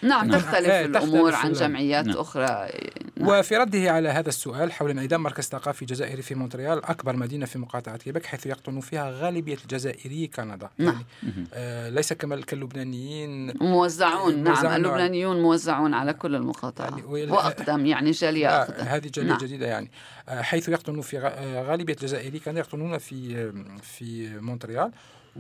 نعم 0.02 0.30
تختلف 0.30 0.68
آه، 0.68 0.84
الأمور 0.84 1.32
تختلف 1.32 1.46
عن 1.46 1.52
جمعيات 1.52 2.06
نعم. 2.06 2.16
أخرى 2.16 2.68
نعم. 3.16 3.28
وفي 3.28 3.56
رده 3.56 3.92
على 3.92 4.08
هذا 4.08 4.28
السؤال 4.28 4.72
حول 4.72 4.90
انعدام 4.90 5.22
مركز 5.22 5.44
ثقافي 5.44 5.84
جزائري 5.84 6.22
في 6.22 6.34
مونتريال 6.34 6.84
أكبر 6.84 7.16
مدينة 7.16 7.46
في 7.46 7.58
مقاطعة 7.58 7.96
كيبك 7.96 8.26
حيث 8.26 8.46
يقطن 8.46 8.80
فيها 8.80 9.10
غالبية 9.10 9.56
الجزائريي 9.64 10.26
كندا 10.26 10.70
نعم. 10.78 11.04
يعني 11.22 11.46
آه 11.54 11.63
ليس 11.88 12.12
كما 12.12 12.40
كاللبنانيين. 12.40 13.58
موزعون 13.60 14.42
نعم 14.42 14.54
موزعون. 14.54 14.74
اللبنانيون 14.74 15.42
موزعون 15.42 15.94
على 15.94 16.12
كل 16.12 16.34
المقاطعة 16.34 16.84
يعني 16.84 17.02
وأقدم 17.32 17.86
يعني 17.86 18.10
جالية 18.10 18.48
آه، 18.48 18.62
أقدم. 18.62 18.84
هذه 18.84 19.10
جالية 19.14 19.28
نعم. 19.28 19.38
جديدة 19.38 19.66
يعني. 19.66 19.90
آه، 20.28 20.42
حيث 20.42 20.68
يقطن 20.68 21.00
في 21.00 21.18
آه، 21.18 21.62
غالبية 21.62 21.94
الجزائري 21.94 22.38
كانوا 22.38 22.60
يقطنون 22.60 22.98
في 22.98 23.52
في 23.82 24.38
مونتريال 24.40 24.92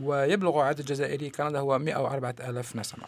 ويبلغ 0.02 0.58
عدد 0.58 0.78
الجزائري 0.78 1.30
كندا 1.30 1.58
هو 1.58 1.78
104 1.78 2.34
ألاف 2.40 2.76
نسمة. 2.76 3.04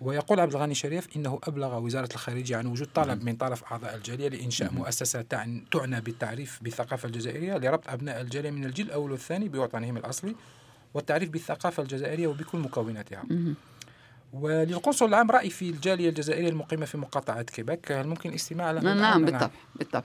ويقول 0.00 0.40
عبد 0.40 0.54
الغني 0.54 0.74
شريف 0.74 1.08
إنه 1.16 1.38
أبلغ 1.44 1.78
وزارة 1.78 2.08
الخارجية 2.14 2.56
عن 2.56 2.66
وجود 2.66 2.88
طلب 2.94 3.24
من 3.24 3.36
طرف 3.36 3.64
أعضاء 3.72 3.94
الجالية 3.94 4.28
لإنشاء 4.28 4.72
مؤسسة 4.72 5.22
تعني, 5.22 5.64
تعنى 5.72 6.00
بالتعريف 6.00 6.58
بالثقافة 6.62 7.06
الجزائرية 7.06 7.56
لربط 7.56 7.88
أبناء 7.88 8.20
الجالية 8.20 8.50
من 8.50 8.64
الجيل 8.64 8.86
الأول 8.86 9.10
والثاني 9.10 9.48
بوطنهم 9.48 9.96
الأصلي. 9.96 10.34
والتعريف 10.94 11.30
بالثقافة 11.30 11.82
الجزائرية 11.82 12.26
وبكل 12.26 12.58
مكوناتها. 12.58 13.24
وللقنصل 14.32 15.08
العام 15.08 15.30
رأي 15.30 15.50
في 15.50 15.70
الجالية 15.70 16.08
الجزائرية 16.08 16.48
المقيمة 16.48 16.86
في 16.86 16.98
مقاطعة 16.98 17.42
كيبك. 17.42 17.92
هل 17.92 18.06
ممكن 18.06 18.30
الاستماع 18.30 18.70
له 18.70 18.80
الآن؟ 18.80 18.96
نعم 18.96 19.24
بالطبع 19.24 19.50
بالطبع. 19.74 20.04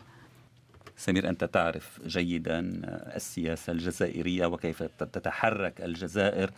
سمير 0.97 1.29
أنت 1.29 1.43
تعرف 1.43 1.99
جيدا 2.05 2.59
السياسة 3.15 3.71
الجزائرية 3.73 4.45
وكيف 4.45 4.83
تتحرك 4.83 5.81
الجزائر 5.81 6.51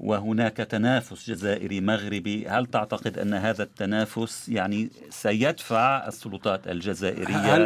وهناك 0.00 0.56
تنافس 0.56 1.30
جزائري 1.30 1.80
مغربي. 1.80 2.48
هل 2.48 2.66
تعتقد 2.66 3.18
أن 3.18 3.34
هذا 3.34 3.62
التنافس 3.62 4.48
يعني 4.48 4.90
سيدفع 5.10 6.06
السلطات 6.08 6.68
الجزائرية 6.68 7.56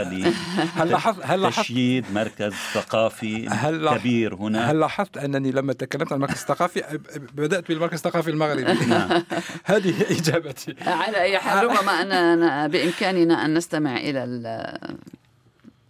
لتشييد 1.37 2.05
مركز 2.15 2.53
ثقافي 2.53 3.49
هل 3.49 3.99
كبير 3.99 4.35
هنا؟ 4.35 4.71
هل 4.71 4.81
لاحظت 4.81 5.17
أنني 5.17 5.51
لما 5.53 5.73
تكلمت 5.73 6.13
عن 6.13 6.17
المركز 6.17 6.35
الثقافي 6.41 6.99
بدأت 7.35 7.69
بالمركز 7.69 7.95
الثقافي 7.95 8.31
المغربي. 8.31 8.87
نعم. 8.87 9.11
هذه 9.65 9.95
إجابتي. 10.11 10.75
على 10.87 11.21
أي 11.21 11.39
حال 11.39 11.65
ربما 11.65 12.03
أن 12.03 12.71
بإمكاننا 12.71 13.45
أن 13.45 13.55
نستمع 13.55 13.97
إلى 13.97 14.49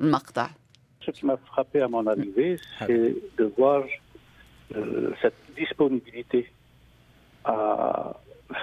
المقطع. 0.01 0.51
Ce 1.07 1.11
qui 1.11 1.27
m'a 1.27 1.37
frappé 1.51 1.81
à 1.81 1.89
mon 1.89 2.07
arrivée, 2.07 2.53
c'est 2.79 3.15
de 3.39 3.45
voir 3.59 3.83
euh, 3.83 4.02
cette 5.23 5.41
disponibilité 5.57 6.41
à 7.45 8.17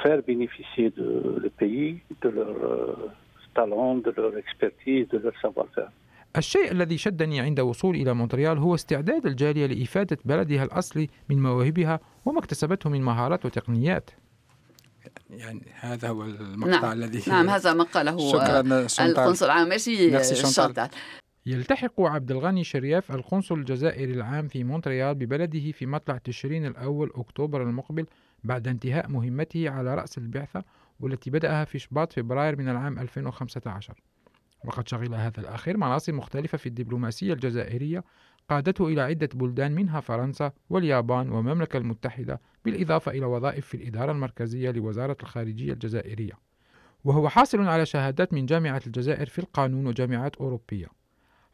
faire 0.03 0.21
bénéficier 0.21 0.89
de, 0.91 1.07
le 1.43 1.49
pays 1.49 1.99
de 2.23 2.29
leur 2.29 2.47
euh, 2.49 3.11
talent, 3.55 3.95
de 3.95 4.11
leur 4.17 4.37
expertise, 4.37 5.07
de 5.09 5.17
leur 5.17 5.33
savoir-faire. 5.41 5.91
الشيء 6.37 6.71
الذي 6.71 6.97
شدني 6.97 7.39
عند 7.39 7.59
وصول 7.59 7.95
إلى 7.95 8.13
مونتريال 8.13 8.57
هو 8.57 8.75
استعداد 8.75 9.25
الجالية 9.25 9.65
لإفادة 9.65 10.17
بلدها 10.25 10.63
الأصلي 10.63 11.09
من 11.29 11.43
مواهبها 11.43 11.99
وما 12.25 12.39
اكتسبته 12.39 12.89
من 12.89 13.01
مهارات 13.01 13.45
وتقنيات 13.45 14.09
يعني 15.29 15.61
هذا 15.79 16.09
هو 16.09 16.23
المقطع 16.23 16.79
نعم. 16.81 16.91
الذي 16.91 17.23
نعم 17.27 17.49
هذا 17.49 17.73
ما 17.73 17.83
قاله 17.83 18.17
شكرا 18.31 18.59
القنصل 19.07 19.45
العام 19.45 19.69
merci 19.69 20.23
Chantal 20.35 20.89
يلتحق 21.49 22.01
عبد 22.01 22.31
الغني 22.31 22.63
شرياف 22.63 23.11
القنصل 23.11 23.59
الجزائري 23.59 24.13
العام 24.13 24.47
في 24.47 24.63
مونتريال 24.63 25.15
ببلده 25.15 25.71
في 25.71 25.85
مطلع 25.85 26.17
تشرين 26.17 26.65
الأول 26.65 27.11
أكتوبر 27.15 27.63
المقبل 27.63 28.05
بعد 28.43 28.67
انتهاء 28.67 29.07
مهمته 29.07 29.69
على 29.69 29.95
رأس 29.95 30.17
البعثة 30.17 30.63
والتي 30.99 31.29
بدأها 31.29 31.65
في 31.65 31.79
شباط 31.79 32.13
فبراير 32.13 32.57
من 32.57 32.69
العام 32.69 32.99
2015 32.99 33.93
وقد 34.65 34.87
شغل 34.87 35.15
هذا 35.15 35.39
الأخير 35.39 35.77
مناصب 35.77 36.13
مختلفة 36.13 36.57
في 36.57 36.65
الدبلوماسية 36.65 37.33
الجزائرية 37.33 38.03
قادته 38.49 38.87
إلى 38.87 39.01
عدة 39.01 39.29
بلدان 39.33 39.71
منها 39.75 39.99
فرنسا 39.99 40.51
واليابان 40.69 41.29
والمملكة 41.29 41.77
المتحدة 41.77 42.41
بالإضافة 42.65 43.11
إلى 43.11 43.25
وظائف 43.25 43.65
في 43.65 43.77
الإدارة 43.77 44.11
المركزية 44.11 44.71
لوزارة 44.71 45.17
الخارجية 45.23 45.73
الجزائرية. 45.73 46.33
وهو 47.03 47.29
حاصل 47.29 47.61
على 47.61 47.85
شهادات 47.85 48.33
من 48.33 48.45
جامعة 48.45 48.81
الجزائر 48.87 49.25
في 49.25 49.39
القانون 49.39 49.87
وجامعات 49.87 50.35
أوروبية. 50.35 50.98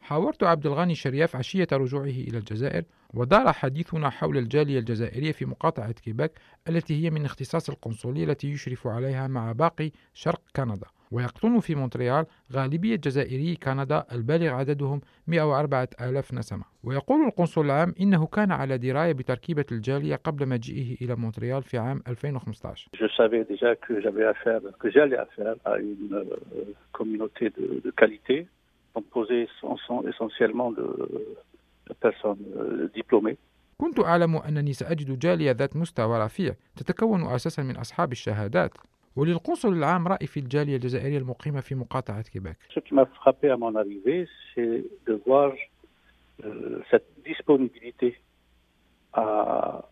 حاورت 0.00 0.42
عبد 0.44 0.66
الغني 0.66 0.94
شرياف 0.94 1.36
عشية 1.36 1.66
رجوعه 1.72 2.04
إلى 2.04 2.38
الجزائر 2.38 2.82
ودار 3.14 3.52
حديثنا 3.52 4.10
حول 4.10 4.38
الجالية 4.38 4.78
الجزائرية 4.78 5.32
في 5.32 5.44
مقاطعة 5.46 5.92
كيباك 5.92 6.32
التي 6.68 7.04
هي 7.04 7.10
من 7.10 7.24
اختصاص 7.24 7.70
القنصلية 7.70 8.24
التي 8.24 8.50
يشرف 8.50 8.86
عليها 8.86 9.26
مع 9.26 9.52
باقي 9.52 9.90
شرق 10.14 10.40
كندا. 10.56 10.86
ويقطن 11.10 11.60
في 11.60 11.74
مونتريال 11.74 12.26
غالبية 12.52 12.96
جزائري 12.96 13.56
كندا 13.56 14.04
البالغ 14.12 14.48
عددهم 14.48 15.00
104 15.26 15.88
ألاف 16.00 16.34
نسمة. 16.34 16.64
ويقول 16.84 17.26
القنصل 17.26 17.64
العام 17.64 17.94
إنه 18.00 18.26
كان 18.26 18.52
على 18.52 18.78
دراية 18.78 19.12
بتركيبة 19.12 19.64
الجالية 19.72 20.16
قبل 20.16 20.48
مجيئه 20.48 21.04
إلى 21.04 21.16
مونتريال 21.16 21.62
في 21.62 21.78
عام 21.78 22.02
2015 22.08 22.88
Je 22.94 23.06
savais 23.16 23.44
déjà 23.44 23.74
que 23.76 24.00
j'avais 24.00 24.24
affaire, 24.24 24.60
que 24.80 24.90
j'allais 24.90 25.16
affaire 25.18 25.54
à 25.64 25.78
une 25.78 26.14
euh, 26.14 26.74
communauté 26.92 27.50
de, 27.50 27.80
de 27.84 27.90
qualité. 27.90 28.46
composé 28.95 29.47
essentiellement 30.07 30.71
de, 30.71 30.85
de 31.87 31.93
personnes 31.93 32.43
euh, 32.55 32.89
diplômées. 32.93 33.37
كنت 33.77 33.99
أعلم 33.99 34.35
أنني 34.35 34.73
سأجد 34.73 35.19
جالية 35.19 35.51
ذات 35.51 35.75
مستوى 35.75 36.25
رفيع 36.25 36.55
تتكون 36.75 37.23
أساسا 37.23 37.63
من 37.63 37.77
أصحاب 37.77 38.11
الشهادات 38.11 38.71
وللقنصل 39.15 39.73
العام 39.73 40.07
رأي 40.07 40.27
في 40.27 40.39
الجالية 40.39 40.75
الجزائرية 40.75 41.17
المقيمة 41.17 41.59
في 41.59 41.75
مقاطعة 41.75 42.21
كيباك. 42.21 42.57
Ce 42.75 42.79
qui 42.79 42.93
m'a 42.93 43.05
frappé 43.05 43.49
à 43.49 43.57
mon 43.57 43.75
arrivée, 43.75 44.27
c'est 44.53 44.83
de 45.07 45.21
voir 45.25 45.53
euh, 46.45 46.81
cette 46.91 47.07
disponibilité 47.25 48.17
à 49.13 49.83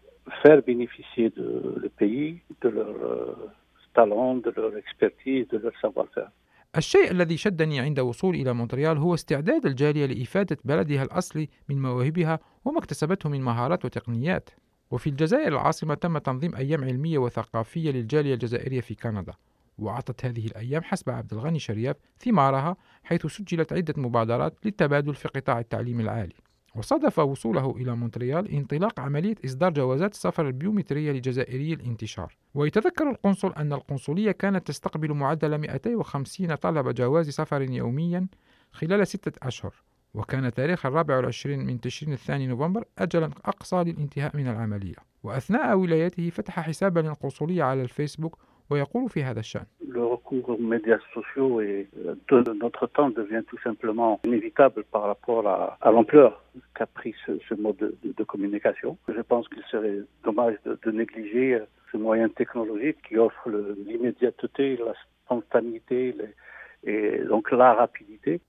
faire 0.43 0.62
bénéficier 0.62 1.30
de, 1.30 1.76
le 1.84 1.89
pays 1.89 2.41
de 2.62 2.69
leur 2.69 2.88
euh, 2.88 3.50
talent, 3.93 4.36
de 4.36 4.52
leur 4.56 4.78
expertise, 4.78 5.48
de 5.48 5.58
leur 5.58 5.76
savoir-faire. 5.82 6.32
الشيء 6.77 7.11
الذي 7.11 7.37
شدني 7.37 7.81
عند 7.81 8.01
وصول 8.01 8.35
إلى 8.35 8.53
مونتريال 8.53 8.99
هو 8.99 9.15
استعداد 9.15 9.67
الجالية 9.67 10.07
لإفادة 10.07 10.59
بلدها 10.65 11.03
الأصلي 11.03 11.49
من 11.69 11.83
مواهبها 11.83 12.39
وما 12.65 12.79
اكتسبته 12.79 13.29
من 13.29 13.43
مهارات 13.43 13.85
وتقنيات. 13.85 14.51
وفي 14.91 15.11
الجزائر 15.11 15.49
العاصمة 15.49 15.95
تم 15.95 16.19
تنظيم 16.19 16.55
أيام 16.55 16.85
علمية 16.85 17.19
وثقافية 17.19 17.91
للجالية 17.91 18.35
الجزائرية 18.35 18.81
في 18.81 18.95
كندا 18.95 19.35
وأعطت 19.79 20.25
هذه 20.25 20.47
الأيام 20.47 20.83
حسب 20.83 21.11
عبد 21.11 21.33
الغني 21.33 21.59
شرياب 21.59 21.97
ثمارها 22.19 22.77
حيث 23.05 23.27
سجلت 23.27 23.73
عدة 23.73 23.95
مبادرات 23.97 24.55
للتبادل 24.65 25.15
في 25.15 25.29
قطاع 25.29 25.59
التعليم 25.59 26.01
العالي. 26.01 26.35
وصادف 26.75 27.19
وصوله 27.19 27.77
إلى 27.77 27.97
مونتريال 27.97 28.51
انطلاق 28.51 29.01
عملية 29.01 29.35
إصدار 29.45 29.71
جوازات 29.73 30.13
السفر 30.13 30.47
البيومترية 30.47 31.13
لجزائري 31.13 31.73
الانتشار. 31.73 32.37
ويتذكر 32.55 33.11
القنصل 33.11 33.53
أن 33.53 33.73
القنصلية 33.73 34.33
كانت 34.33 34.67
تستقبل 34.67 35.13
معدل 35.13 35.59
250 35.59 36.55
طلب 36.55 36.95
جواز 36.95 37.31
سفر 37.31 37.63
يوميا 37.63 38.27
خلال 38.73 39.07
ستة 39.07 39.33
أشهر 39.49 39.75
وكان 40.15 40.53
تاريخ 40.53 40.87
الرابع 40.87 41.17
والعشرين 41.17 41.67
من 41.67 41.81
تشرين 41.81 42.13
الثاني 42.13 42.47
نوفمبر 42.47 42.85
أجلا 42.99 43.31
أقصى 43.45 43.77
للانتهاء 43.77 44.37
من 44.37 44.49
العملية. 44.49 44.97
وأثناء 45.23 45.77
ولايته 45.77 46.31
فتح 46.31 46.61
حسابا 46.61 47.01
للقنصلية 47.01 47.63
على 47.63 47.83
الفيسبوك 47.83 48.39
ويقول 48.69 49.10
في 49.10 49.24
هذا 49.24 49.39
الشأن 49.39 49.65
Le 49.91 50.06
recours 50.06 50.50
aux 50.50 50.58
médias 50.76 51.00
sociaux 51.15 51.62
et 51.62 51.89
de 52.30 52.54
notre 52.63 52.86
temps 52.88 53.10
devient 53.10 53.43
tout 53.48 53.58
simplement 53.63 54.19
inévitable 54.24 54.84
par 54.93 55.04
rapport 55.12 55.48
à, 55.48 55.78
à 55.82 55.89
l'ampleur 55.91 56.43
qu'a 56.76 56.86
pris 56.86 57.15
ce, 57.26 57.32
ce 57.48 57.56
mode 57.56 57.78
de, 57.78 57.98
de, 58.04 58.13
de, 58.19 58.24
communication. 58.24 58.91
Je 59.17 59.22
pense 59.32 59.45
qu'il 59.50 59.63
serait 59.72 60.00
dommage 60.24 60.56
de, 60.65 60.78
de, 60.86 60.91
négliger 60.91 61.60
ce 61.91 61.98
moyen 61.98 62.30
technologique 62.30 62.98
qui 63.08 63.17
offre 63.17 63.50
l'immédiateté, 63.88 64.78
la 64.78 64.93
spontanéité 65.26 66.00
les, 66.19 66.32
et 66.91 67.24
donc 67.32 67.52
la 67.52 67.74
rapidité. 67.74 68.41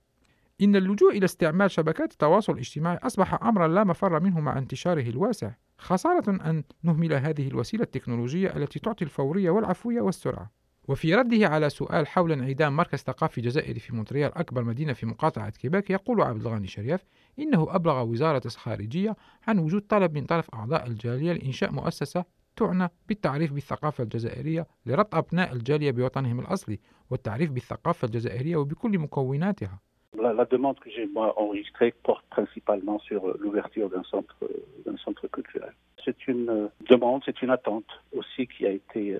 إن 0.62 0.76
اللجوء 0.76 1.12
إلى 1.12 1.24
استعمال 1.24 1.70
شبكات 1.70 2.12
التواصل 2.12 2.52
الاجتماعي 2.52 2.98
أصبح 3.02 3.44
أمرا 3.44 3.68
لا 3.68 3.84
مفر 3.84 4.20
منه 4.20 4.40
مع 4.40 4.58
انتشاره 4.58 5.08
الواسع 5.08 5.50
خسارة 5.77 6.29
أن 6.29 6.63
نهمل 6.83 7.13
هذه 7.13 7.47
الوسيلة 7.47 7.83
التكنولوجية 7.83 8.55
التي 8.55 8.79
تعطي 8.79 9.05
الفورية 9.05 9.49
والعفوية 9.49 10.01
والسرعة. 10.01 10.51
وفي 10.87 11.15
رده 11.15 11.47
على 11.47 11.69
سؤال 11.69 12.07
حول 12.07 12.31
انعدام 12.31 12.75
مركز 12.75 12.99
ثقافي 12.99 13.41
جزائري 13.41 13.79
في 13.79 13.95
مونتريال 13.95 14.37
أكبر 14.37 14.63
مدينة 14.63 14.93
في 14.93 15.05
مقاطعة 15.05 15.49
كيباك 15.49 15.89
يقول 15.89 16.21
عبد 16.21 16.41
الغني 16.41 16.67
شريف 16.67 17.05
إنه 17.39 17.67
أبلغ 17.69 18.03
وزارة 18.03 18.41
الخارجية 18.45 19.15
عن 19.47 19.59
وجود 19.59 19.81
طلب 19.81 20.13
من 20.13 20.25
طرف 20.25 20.49
أعضاء 20.53 20.87
الجالية 20.87 21.33
لإنشاء 21.33 21.71
مؤسسة 21.71 22.25
تعنى 22.55 22.89
بالتعريف 23.07 23.53
بالثقافة 23.53 24.03
الجزائرية 24.03 24.67
لربط 24.85 25.15
أبناء 25.15 25.53
الجالية 25.53 25.91
بوطنهم 25.91 26.39
الأصلي 26.39 26.79
والتعريف 27.09 27.51
بالثقافة 27.51 28.05
الجزائرية 28.05 28.55
وبكل 28.55 28.99
مكوناتها. 28.99 29.79
La, 30.20 30.32
la, 30.32 30.44
demande 30.44 30.78
que 30.80 30.90
j'ai 30.90 31.06
moi 31.06 31.40
enregistrée 31.40 31.94
porte 32.02 32.24
principalement 32.30 32.98
sur 32.98 33.38
l'ouverture 33.38 33.88
d'un 33.88 34.02
centre, 34.02 34.36
d'un 34.84 34.96
centre 34.96 35.28
culturel. 35.28 35.72
C'est 36.04 36.26
une 36.26 36.68
demande, 36.88 37.22
c'est 37.24 37.42
une 37.42 37.50
attente 37.50 37.90
aussi 38.12 38.48
qui 38.48 38.66
a 38.66 38.70
été 38.70 39.16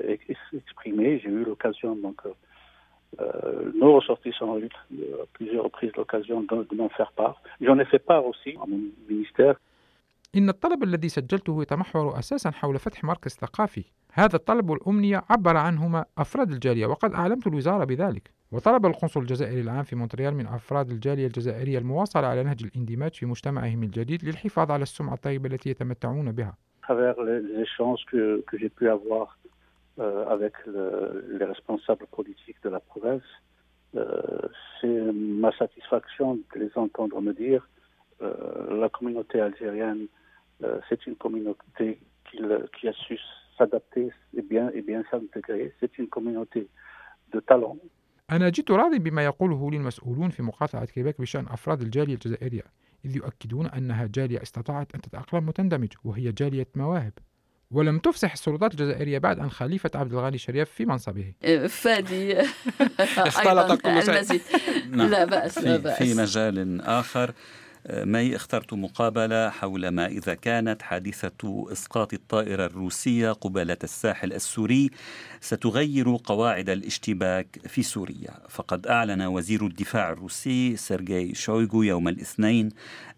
exprimée. 0.53 1.21
J'ai 1.21 1.29
eu 1.29 1.45
l'occasion 1.45 1.95
donc 1.95 2.21
euh, 3.21 3.73
nos 3.75 3.95
ressortissants 3.95 4.51
ont 4.51 4.59
eu 4.59 4.67
à 4.67 5.27
plusieurs 5.33 5.65
reprises 5.65 5.93
l'occasion 5.97 6.43
de, 6.43 6.67
de 6.71 6.77
m'en 6.77 6.89
faire 6.89 7.13
part. 7.13 7.43
J'en 7.61 7.79
ai 7.79 7.85
fait 7.85 7.99
part 7.99 8.25
aussi 8.27 8.51
à 8.63 8.67
mon 8.67 8.81
ministère. 9.09 9.57
إن 10.37 10.49
الطلب 10.49 10.83
الذي 10.83 11.09
سجلته 11.09 11.63
يتمحور 11.63 12.19
أساسا 12.19 12.51
حول 12.51 12.79
فتح 12.79 13.05
مركز 13.05 13.31
ثقافي 13.31 13.85
هذا 14.13 14.37
الطلب 14.37 14.71
والأمنية 14.71 15.23
عبر 15.31 15.57
عنهما 15.57 16.05
أفراد 16.19 16.51
الجالية 16.51 16.87
وقد 16.87 17.15
أعلمت 17.15 17.47
الوزارة 17.47 17.85
بذلك 17.85 18.31
وطلب 18.53 18.87
القنصل 18.87 19.21
الجزائري 19.21 19.61
العام 19.61 19.83
في 19.83 19.97
مونتريال 19.97 20.35
من 20.35 20.47
أفراد 20.47 20.91
الجالية 20.91 21.27
الجزائرية 21.27 21.79
المواصلة 21.79 22.27
على 22.27 22.43
نهج 22.43 22.65
الاندماج 22.65 23.15
في 23.15 23.27
مجتمعهم 23.27 23.83
الجديد 23.83 24.25
للحفاظ 24.25 24.71
على 24.71 24.83
السمعة 24.83 25.15
الطيبة 25.15 25.49
التي 25.49 25.71
يتمتعون 25.71 26.33
بها. 26.33 26.57
travers 26.91 27.23
les 27.23 27.43
échanges 27.65 28.05
que, 28.11 28.43
que 28.49 28.59
j'ai 28.59 28.69
pu 28.69 28.89
avoir 28.89 29.39
euh, 30.01 30.27
avec 30.37 30.55
le, 30.67 31.25
les 31.39 31.45
responsables 31.45 32.07
politiques 32.19 32.61
de 32.65 32.71
la 32.77 32.81
province, 32.81 33.31
euh, 33.97 34.03
c'est 34.81 35.01
ma 35.13 35.53
satisfaction 35.63 36.29
de 36.37 36.61
les 36.63 36.73
entendre 36.75 37.21
me 37.21 37.33
dire 37.33 37.63
euh, 38.23 38.81
la 38.83 38.89
communauté 38.89 39.41
algérienne, 39.41 40.07
c'est 40.89 41.07
une 41.07 41.17
communauté 41.17 41.99
qui, 42.27 42.39
qui 42.75 42.89
a 42.89 42.93
su 42.93 43.19
s'adapter 43.57 44.11
et 44.37 44.43
bien, 44.43 44.67
et 44.77 44.83
bien 44.83 45.03
s'intégrer. 45.11 45.73
C'est 45.81 45.97
une 45.99 46.09
communauté 46.09 46.69
de 47.33 47.41
talent. 47.41 47.79
أنا 48.32 48.50
جئت 48.50 48.72
راضي 48.72 49.00
بما 49.00 49.26
يقوله 49.26 49.72
لي 49.72 49.78
المسؤولون 49.78 50.30
في 50.30 50.44
مقاطعة 50.44 50.86
كيباك 50.86 51.22
بشأن 51.22 51.46
أفراد 51.48 51.82
الجالية 51.82 52.14
الجزائرية 52.14 52.64
إذ 53.06 53.16
يؤكدون 53.16 53.66
أنها 53.68 54.06
جالية 54.06 54.42
استطاعت 54.42 54.96
أن 54.96 55.02
تتأقلم 55.02 55.48
وتندمج 55.48 55.90
وهي 56.04 56.32
جالية 56.32 56.68
مواهب. 56.76 57.14
ولم 57.72 58.00
تفسح 58.00 58.32
السلطات 58.32 58.72
الجزائرية 58.72 59.18
بعد 59.18 59.40
أن 59.40 59.50
خليفة 59.50 59.92
عبد 59.96 60.14
الغني 60.14 60.38
شريف 60.38 60.70
في 60.70 60.86
منصبه. 60.86 61.34
فادي. 61.70 62.38
اختلط 63.00 63.82
كل 63.82 64.04
شيء. 64.04 64.14
المزيد. 64.16 64.42
لا 64.92 65.26
بأس 65.26 65.58
لا 65.58 65.78
في, 65.78 65.84
بأس. 65.84 65.98
في 65.98 66.14
مجال 66.14 66.82
آخر. 66.82 67.34
مي 67.90 68.36
اخترت 68.36 68.74
مقابلة 68.74 69.50
حول 69.50 69.88
ما 69.88 70.06
إذا 70.08 70.34
كانت 70.34 70.82
حادثة 70.82 71.66
إسقاط 71.72 72.14
الطائرة 72.14 72.66
الروسية 72.66 73.32
قبالة 73.32 73.78
الساحل 73.84 74.34
السوري 74.34 74.90
ستغير 75.42 76.18
قواعد 76.24 76.70
الاشتباك 76.70 77.60
في 77.68 77.84
سوريا. 77.84 78.32
فقد 78.50 78.88
أعلن 78.88 79.22
وزير 79.22 79.66
الدفاع 79.66 80.12
الروسي 80.12 80.76
سيرجي 80.76 81.36
شويغو 81.36 81.84
يوم 81.84 82.08
الاثنين 82.08 82.70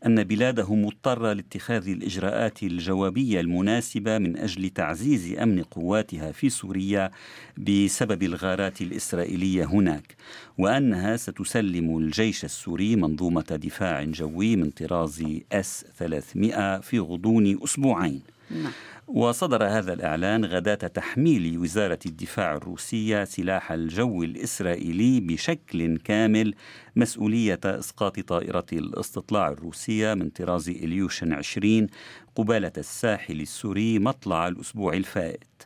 أن 0.05 0.23
بلاده 0.23 0.75
مضطرة 0.75 1.33
لاتخاذ 1.33 1.87
الإجراءات 1.89 2.63
الجوابية 2.63 3.39
المناسبة 3.39 4.17
من 4.17 4.37
أجل 4.37 4.69
تعزيز 4.69 5.37
أمن 5.37 5.63
قواتها 5.63 6.31
في 6.31 6.49
سوريا 6.49 7.11
بسبب 7.57 8.23
الغارات 8.23 8.81
الإسرائيلية 8.81 9.65
هناك 9.65 10.15
وأنها 10.57 11.17
ستسلم 11.17 11.97
الجيش 11.97 12.45
السوري 12.45 12.95
منظومة 12.95 13.41
دفاع 13.41 14.03
جوي 14.03 14.56
من 14.57 14.69
طراز 14.69 15.23
اس 15.51 15.85
300 15.97 16.79
في 16.79 16.99
غضون 16.99 17.63
أسبوعين. 17.63 18.21
نعم. 18.51 18.71
وصدر 19.07 19.63
هذا 19.63 19.93
الإعلان 19.93 20.45
غداة 20.45 20.73
تحميل 20.73 21.57
وزارة 21.57 21.99
الدفاع 22.05 22.55
الروسية 22.55 23.23
سلاح 23.23 23.71
الجو 23.71 24.23
الإسرائيلي 24.23 25.19
بشكل 25.19 25.97
كامل 25.97 26.53
مسؤولية 26.95 27.59
إسقاط 27.65 28.19
طائرة 28.19 28.65
الاستطلاع 28.73 29.49
الروسية 29.49 30.13
من 30.13 30.29
طراز 30.29 30.69
إليوشن 30.69 31.33
20 31.33 31.87
قبالة 32.35 32.71
الساحل 32.77 33.41
السوري 33.41 33.99
مطلع 33.99 34.47
الأسبوع 34.47 34.93
الفائت. 34.93 35.63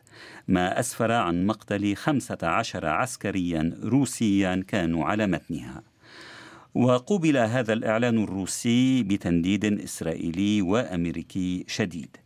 ما 0.48 0.80
أسفر 0.80 1.12
عن 1.12 1.46
مقتل 1.46 1.96
15 1.96 2.86
عسكريا 2.86 3.78
روسيا 3.82 4.64
كانوا 4.68 5.04
على 5.04 5.26
متنها. 5.26 5.91
وقوبل 6.74 7.36
هذا 7.36 7.72
الإعلان 7.72 8.24
الروسي 8.24 9.02
بتنديد 9.02 9.64
إسرائيلي 9.80 10.62
وأمريكي 10.62 11.64
شديد. 11.68 12.16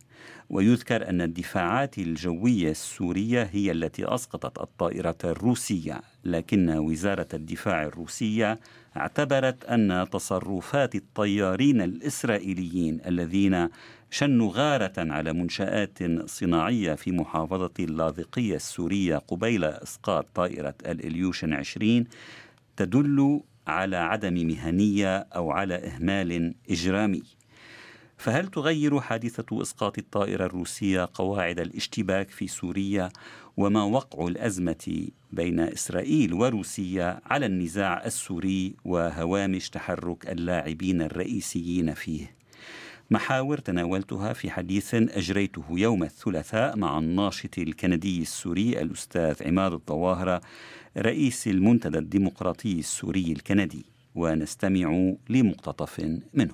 ويذكر 0.49 1.09
أن 1.09 1.21
الدفاعات 1.21 1.97
الجوية 1.97 2.71
السورية 2.71 3.49
هي 3.51 3.71
التي 3.71 4.05
أسقطت 4.05 4.61
الطائرة 4.61 5.17
الروسية 5.23 6.01
لكن 6.23 6.69
وزارة 6.69 7.27
الدفاع 7.33 7.83
الروسية 7.83 8.59
اعتبرت 8.97 9.65
أن 9.65 10.07
تصرفات 10.11 10.95
الطيارين 10.95 11.81
الإسرائيليين 11.81 13.01
الذين 13.05 13.69
شنوا 14.11 14.51
غارة 14.53 14.93
على 14.97 15.33
منشآت 15.33 15.97
صناعية 16.29 16.93
في 16.95 17.11
محافظة 17.11 17.73
اللاذقية 17.79 18.55
السورية 18.55 19.17
قبيل 19.17 19.63
إسقاط 19.63 20.25
طائرة 20.35 20.75
الإليوشن 20.85 21.53
20 21.53 22.05
تدل 22.77 23.41
على 23.67 23.97
عدم 23.97 24.47
مهنية 24.47 25.17
أو 25.17 25.51
على 25.51 25.75
إهمال 25.75 26.55
إجرامي. 26.69 27.23
فهل 28.17 28.47
تغير 28.47 28.99
حادثة 28.99 29.61
إسقاط 29.61 29.97
الطائرة 29.97 30.45
الروسية 30.45 31.09
قواعد 31.13 31.59
الاشتباك 31.59 32.29
في 32.29 32.47
سوريا 32.47 33.09
وما 33.57 33.83
وقع 33.83 34.27
الأزمة 34.27 35.07
بين 35.31 35.59
إسرائيل 35.59 36.33
وروسيا 36.33 37.21
على 37.25 37.45
النزاع 37.45 38.05
السوري 38.05 38.75
وهوامش 38.85 39.69
تحرك 39.69 40.29
اللاعبين 40.29 41.01
الرئيسيين 41.01 41.93
فيه؟ 41.93 42.36
محاور 43.11 43.57
تناولتها 43.57 44.33
في 44.33 44.49
حديث 44.51 44.95
أجريته 44.95 45.63
يوم 45.71 46.03
الثلاثاء 46.03 46.77
مع 46.77 46.97
الناشط 46.97 47.57
الكندي 47.57 48.21
السوري 48.21 48.81
الأستاذ 48.81 49.47
عماد 49.47 49.73
الظواهرة 49.73 50.41
رئيس 50.97 51.47
المنتدى 51.47 51.97
الديمقراطي 51.97 52.79
السوري 52.79 53.31
الكندي 53.31 53.85
ونستمع 54.15 55.13
لمقتطف 55.29 55.99
منه. 56.33 56.53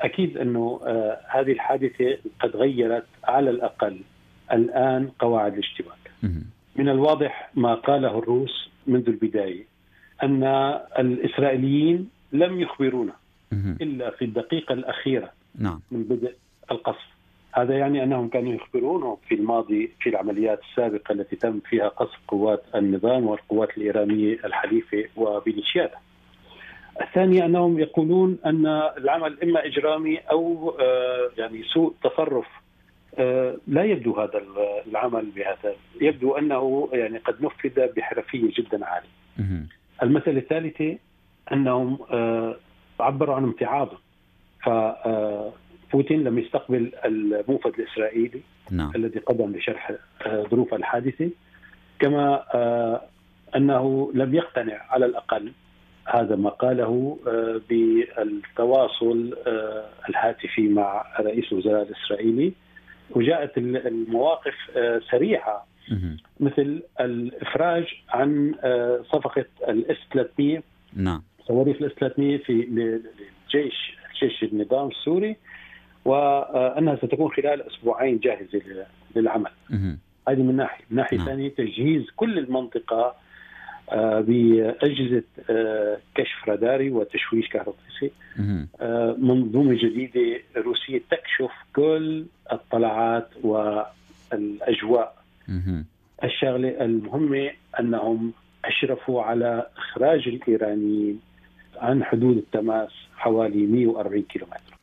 أكيد 0.00 0.36
أنه 0.38 0.80
آه 0.86 1.20
هذه 1.28 1.52
الحادثة 1.52 2.18
قد 2.40 2.56
غيرت 2.56 3.06
على 3.24 3.50
الأقل 3.50 4.00
الآن 4.52 5.08
قواعد 5.18 5.52
الاشتباك. 5.52 6.10
من 6.76 6.88
الواضح 6.88 7.50
ما 7.54 7.74
قاله 7.74 8.18
الروس 8.18 8.70
منذ 8.86 9.08
البداية 9.08 9.64
أن 10.22 10.44
الإسرائيليين 10.98 12.08
لم 12.32 12.60
يخبرونا 12.60 13.12
إلا 13.82 14.10
في 14.10 14.24
الدقيقة 14.24 14.72
الأخيرة 14.72 15.32
نعم. 15.58 15.80
من 15.90 16.02
بدء 16.02 16.34
القصف. 16.70 17.14
هذا 17.52 17.78
يعني 17.78 18.02
أنهم 18.02 18.28
كانوا 18.28 18.52
يخبرونه 18.52 19.18
في 19.28 19.34
الماضي 19.34 19.92
في 20.00 20.08
العمليات 20.08 20.60
السابقة 20.70 21.12
التي 21.12 21.36
تم 21.36 21.60
فيها 21.60 21.88
قصف 21.88 22.18
قوات 22.28 22.62
النظام 22.74 23.26
والقوات 23.26 23.78
الإيرانية 23.78 24.38
الحليفة 24.44 25.04
وبيليشياتها. 25.16 26.00
الثانية 27.00 27.44
أنهم 27.44 27.78
يقولون 27.78 28.38
أن 28.46 28.66
العمل 28.98 29.42
إما 29.42 29.66
إجرامي 29.66 30.18
أو 30.18 30.74
يعني 31.38 31.62
سوء 31.62 31.94
تصرف 32.02 32.46
لا 33.66 33.84
يبدو 33.84 34.20
هذا 34.20 34.42
العمل 34.86 35.30
بهذا 35.30 35.74
يبدو 36.00 36.32
أنه 36.32 36.88
يعني 36.92 37.18
قد 37.18 37.44
نفذ 37.44 37.92
بحرفية 37.96 38.50
جدا 38.58 38.86
عالية 38.86 39.08
المسألة 40.02 40.38
الثالثة 40.38 40.98
أنهم 41.52 41.98
عبروا 43.00 43.34
عن 43.34 43.44
امتعاض 43.44 43.88
فبوتين 44.64 46.24
لم 46.24 46.38
يستقبل 46.38 46.92
الموفد 47.04 47.74
الإسرائيلي 47.78 48.40
نعم. 48.70 48.92
الذي 48.96 49.18
قدم 49.18 49.56
لشرح 49.56 49.92
ظروف 50.50 50.74
الحادثة. 50.74 51.30
كما 51.98 52.44
أنه 53.56 54.12
لم 54.14 54.34
يقتنع 54.34 54.82
على 54.90 55.06
الأقل 55.06 55.52
هذا 56.06 56.36
ما 56.36 56.50
قاله 56.50 57.18
بالتواصل 57.68 59.36
الهاتفي 60.08 60.68
مع 60.68 61.04
رئيس 61.20 61.52
الوزراء 61.52 61.82
الإسرائيلي. 61.82 62.52
وجاءت 63.10 63.58
المواقف 63.58 64.54
سريعة. 65.10 65.66
مثل 66.40 66.82
الإفراج 67.00 67.84
عن 68.08 68.54
صفقة 69.12 69.44
ال 69.68 69.82
S 69.82 69.96
300 70.12 70.62
نعم. 70.96 71.22
صواريخ 71.48 71.76
ال 71.80 71.86
S 71.86 71.92
300 71.92 72.38
في 72.38 72.52
الجيش 72.52 73.96
جيش 74.20 74.42
النظام 74.42 74.88
السوري 74.88 75.36
وأنها 76.04 76.96
ستكون 76.96 77.30
خلال 77.30 77.62
أسبوعين 77.62 78.18
جاهزة 78.18 78.60
للعمل. 79.16 79.50
هذه 80.28 80.42
من 80.42 80.56
ناحية، 80.56 80.84
من 80.90 80.96
ناحية 80.96 81.18
ثانية 81.18 81.48
تجهيز 81.48 82.10
كل 82.16 82.38
المنطقة 82.38 83.14
بأجهزة 84.20 85.22
كشف 86.14 86.48
راداري 86.48 86.90
وتشويش 86.90 87.48
كهربائي. 87.48 88.10
منظومة 89.18 89.74
جديدة 89.74 90.40
روسية 90.56 91.02
تكشف 91.10 91.52
كل 91.76 92.24
الطلعات 92.52 93.28
والأجواء. 93.42 95.16
الشغلة 96.24 96.84
المهمة 96.84 97.50
أنهم 97.80 98.32
أشرفوا 98.64 99.22
على 99.22 99.66
إخراج 99.76 100.28
الإيرانيين. 100.28 101.20
عن 101.76 102.04
حدود 102.04 102.36
التماس 102.36 102.90
حوالي 103.16 103.66
140 103.66 104.22
كيلومتر. 104.22 104.74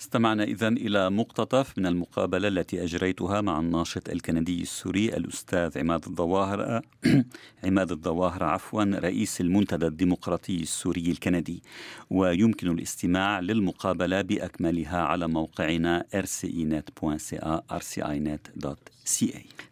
استمعنا 0.00 0.44
إذا 0.44 0.68
إلى 0.68 1.10
مقتطف 1.10 1.78
من 1.78 1.86
المقابلة 1.86 2.48
التي 2.48 2.84
أجريتها 2.84 3.40
مع 3.40 3.60
الناشط 3.60 4.08
الكندي 4.08 4.62
السوري 4.62 5.08
الأستاذ 5.08 5.78
عماد 5.78 6.04
الظواهر 6.06 6.82
عماد 7.64 7.90
الظواهر 7.90 8.44
عفوا 8.44 8.84
رئيس 8.84 9.40
المنتدى 9.40 9.86
الديمقراطي 9.86 10.56
السوري 10.56 11.10
الكندي. 11.10 11.62
ويمكن 12.10 12.70
الاستماع 12.70 13.40
للمقابلة 13.40 14.22
بأكملها 14.22 14.98
على 14.98 15.28
موقعنا 15.28 16.04
rcinet.ca 16.14 17.60
rcinet.ca 17.78 18.97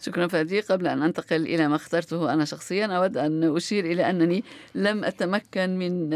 شكرا 0.01 0.27
فادي. 0.27 0.61
قبل 0.61 0.87
أن 0.87 1.03
أنتقل 1.03 1.47
إلى 1.47 1.69
ما 1.69 1.77
اخترته 1.77 2.33
أنا 2.33 2.45
شخصيا 2.45 2.87
أود 2.87 3.17
أن 3.17 3.57
أشير 3.57 3.85
إلى 3.85 4.11
أنني 4.11 4.45
لم 4.75 5.05
أتمكن 5.05 5.79
من 5.79 6.11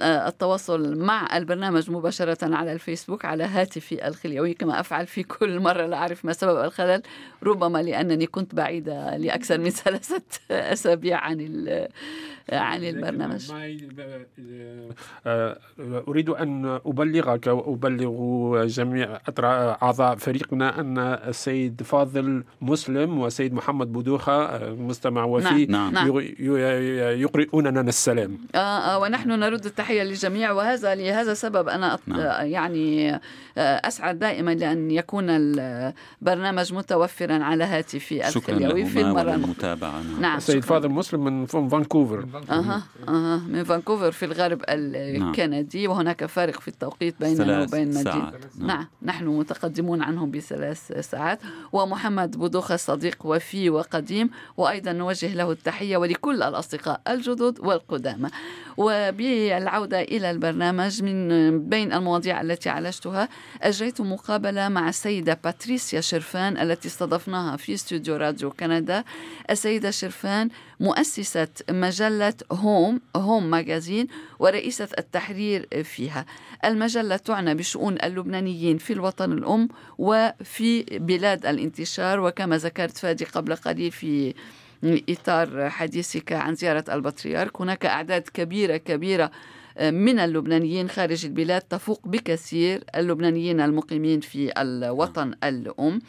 التواصل 0.00 0.98
مع 0.98 1.36
البرنامج 1.36 1.90
مباشرة 1.90 2.54
على 2.56 2.72
الفيسبوك 2.72 3.24
على 3.24 3.44
هاتفي 3.44 4.08
الخليوي. 4.08 4.54
كما 4.54 4.80
أفعل 4.80 5.06
في 5.06 5.22
كل 5.22 5.60
مرة 5.60 5.86
لا 5.86 5.96
أعرف 5.96 6.24
ما 6.24 6.32
سبب 6.32 6.64
الخلل 6.64 7.02
ربما 7.42 7.82
لأنني 7.82 8.26
كنت 8.26 8.54
بعيدة 8.54 9.16
لأكثر 9.16 9.58
من 9.58 9.70
ثلاثة 9.84 10.22
أسابيع 10.50 11.18
عن 11.18 11.38
عن 12.52 12.84
البرنامج. 12.84 13.50
آه، 15.26 15.58
أريد 16.08 16.28
أن 16.28 16.80
أبلغك 16.86 17.46
وأبلغ 17.46 18.66
جميع 18.66 19.18
أعضاء 19.82 20.16
فريقنا 20.16 20.80
أن 20.80 20.98
السيد 20.98 21.82
فاضل 21.82 22.17
مسلم 22.60 23.18
والسيد 23.18 23.54
محمد 23.54 23.92
بودوخة 23.92 24.58
مستمع 24.74 25.24
وفي 25.24 25.66
نعم. 25.66 25.92
نعم. 25.92 26.20
يقرئوننا 27.20 27.80
السلام 27.80 28.38
آه 28.54 28.58
آه 28.58 28.98
ونحن 28.98 29.28
نرد 29.28 29.64
التحية 29.66 30.02
للجميع 30.02 30.52
وهذا 30.52 30.94
لهذا 30.94 31.32
السبب 31.32 31.68
أنا 31.68 31.98
نعم. 32.06 32.46
يعني 32.46 33.20
آه، 33.58 33.88
أسعد 33.88 34.18
دائما 34.18 34.54
لأن 34.54 34.90
يكون 34.90 35.24
البرنامج 35.30 36.72
متوفرا 36.72 37.44
على 37.44 37.64
هاتفي 37.64 38.28
الخليوي 38.28 38.84
في 38.84 39.00
المرة 39.00 39.34
المتابعة 39.34 40.02
نعم. 40.02 40.20
نعم 40.20 40.36
السيد 40.36 40.64
فاضل 40.64 40.88
مسلم 40.88 41.24
من 41.24 41.46
فانكوفر 41.46 42.26
أها 42.50 42.82
أها 43.08 43.36
من 43.36 43.64
فانكوفر 43.64 44.12
في 44.12 44.24
الغرب 44.24 44.60
الكندي 44.68 45.82
نعم. 45.86 45.90
وهناك 45.90 46.24
فارق 46.26 46.60
في 46.60 46.68
التوقيت 46.68 47.14
بيننا 47.20 47.62
وبين 47.62 47.88
مدينة 47.88 48.32
نعم. 48.58 48.66
نعم 48.66 48.86
نحن 49.02 49.26
متقدمون 49.26 50.02
عنهم 50.02 50.30
بثلاث 50.30 50.92
ساعات 51.10 51.40
ومحمد 51.72 52.07
بودوخة 52.16 52.76
صديق 52.76 53.18
وفي 53.24 53.70
وقديم 53.70 54.30
وأيضا 54.56 54.92
نوجه 54.92 55.34
له 55.34 55.52
التحية 55.52 55.96
ولكل 55.96 56.42
الأصدقاء 56.42 57.00
الجدد 57.08 57.60
والقدامى. 57.60 58.30
وبالعودة 58.76 60.00
إلى 60.00 60.30
البرنامج 60.30 61.02
من 61.02 61.28
بين 61.68 61.92
المواضيع 61.92 62.40
التي 62.40 62.68
عالجتها 62.68 63.28
أجريت 63.62 64.00
مقابلة 64.00 64.68
مع 64.68 64.88
السيدة 64.88 65.38
باتريسيا 65.44 66.00
شرفان 66.00 66.58
التي 66.58 66.88
استضفناها 66.88 67.56
في 67.56 67.74
استوديو 67.74 68.16
راديو 68.16 68.50
كندا. 68.50 69.04
السيدة 69.50 69.90
شرفان 69.90 70.48
مؤسسة 70.80 71.48
مجلة 71.70 72.34
هوم 72.52 73.00
هوم 73.16 73.50
ماجازين 73.50 74.06
ورئيسة 74.38 74.88
التحرير 74.98 75.68
فيها. 75.84 76.26
المجلة 76.64 77.16
تعنى 77.16 77.54
بشؤون 77.54 77.96
اللبنانيين 78.02 78.78
في 78.78 78.92
الوطن 78.92 79.32
الأم 79.32 79.68
وفي 79.98 80.82
بلاد 80.82 81.46
الانتشار 81.46 82.20
وكما 82.20 82.56
ذكرت 82.56 82.98
فادي 82.98 83.24
قبل 83.24 83.56
قليل 83.56 83.90
في 83.90 84.34
إطار 84.84 85.70
حديثك 85.70 86.32
عن 86.32 86.54
زيارة 86.54 86.84
البطريرك. 86.92 87.60
هناك 87.60 87.86
أعداد 87.86 88.22
كبيرة 88.22 88.76
كبيرة 88.76 89.30
آه، 89.78 89.90
من 89.90 90.18
اللبنانيين 90.18 90.88
خارج 90.88 91.24
البلاد 91.26 91.62
تفوق 91.62 92.08
بكثير 92.08 92.84
اللبنانيين 92.96 93.60
المقيمين 93.60 94.20
في 94.20 94.52
الوطن 94.62 95.34
الأم. 95.44 96.00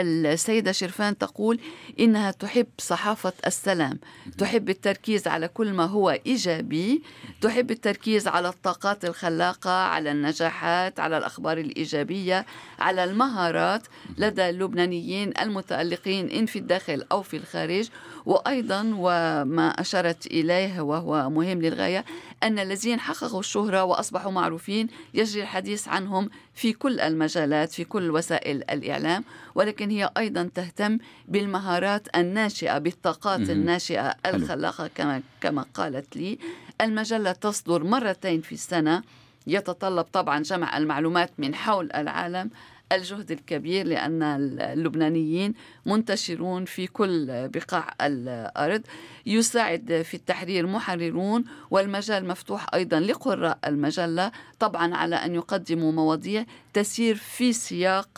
السيدة 0.00 0.72
شرفان 0.72 1.18
تقول 1.18 1.60
إنها 2.00 2.30
تحب 2.30 2.66
صحافة 2.78 3.32
السلام 3.46 3.98
تحب 4.38 4.70
التركيز 4.70 5.28
على 5.28 5.48
كل 5.48 5.72
ما 5.72 5.84
هو 5.84 6.10
إيجابي 6.26 7.02
تحب 7.40 7.70
التركيز 7.70 8.28
على 8.28 8.48
الطاقات 8.48 9.04
الخلاقة 9.04 9.70
على 9.70 10.10
النجاحات 10.10 11.00
على 11.00 11.18
الأخبار 11.18 11.58
الإيجابية 11.58 12.46
على 12.78 13.04
المهارات. 13.04 13.82
لدى 14.18 14.48
اللبنانيين 14.48 15.32
المتألقين 15.40 16.30
إن 16.30 16.46
في 16.46 16.58
الداخل 16.58 17.04
أو 17.12 17.22
في 17.22 17.36
الخارج. 17.36 17.88
وأيضا 18.26 18.94
وما 18.98 19.68
أشرت 19.68 20.26
إليه 20.26 20.80
وهو 20.80 21.30
مهم 21.30 21.62
للغاية 21.62 22.04
أن 22.42 22.58
الذين 22.58 23.00
حققوا 23.00 23.40
الشهرة 23.40 23.84
وأصبحوا 23.84 24.32
معروفين 24.32 24.88
يجري 25.14 25.42
الحديث 25.42 25.88
عنهم 25.88 26.30
في 26.54 26.72
كل 26.72 27.00
المجالات 27.00 27.72
في 27.72 27.84
كل 27.84 28.10
وسائل 28.10 28.56
الإعلام 28.70 29.24
ولكن 29.54 29.90
هي 29.90 30.10
أيضا 30.16 30.50
تهتم 30.54 30.98
بالمهارات 31.28 32.16
الناشئة 32.16 32.78
بالطاقات 32.78 33.50
الناشئة 33.50 34.14
الخلاقة 34.26 34.90
كما, 34.94 35.22
كما 35.40 35.64
قالت 35.74 36.16
لي. 36.16 36.38
المجلة 36.80 37.32
تصدر 37.32 37.84
مرتين 37.84 38.40
في 38.40 38.52
السنة 38.52 39.02
يتطلب 39.46 40.04
طبعا 40.12 40.42
جمع 40.42 40.76
المعلومات 40.78 41.30
من 41.38 41.54
حول 41.54 41.92
العالم. 41.94 42.50
الجهد 42.92 43.30
الكبير 43.30 43.86
لأن 43.86 44.22
اللبنانيين 44.60 45.54
منتشرون 45.86 46.64
في 46.64 46.86
كل 46.86 47.48
بقاع 47.48 47.94
الأرض. 48.00 48.82
يساعد 49.26 50.02
في 50.04 50.14
التحرير 50.14 50.66
محررون 50.66 51.44
والمجال 51.70 52.28
مفتوح 52.28 52.66
أيضا 52.74 53.00
لقراء 53.00 53.58
المجلة 53.66 54.32
طبعا 54.58 54.94
على 54.94 55.16
أن 55.16 55.34
يقدموا 55.34 55.92
مواضيع 55.92 56.44
تسير 56.72 57.14
في 57.14 57.52
سياق 57.52 58.08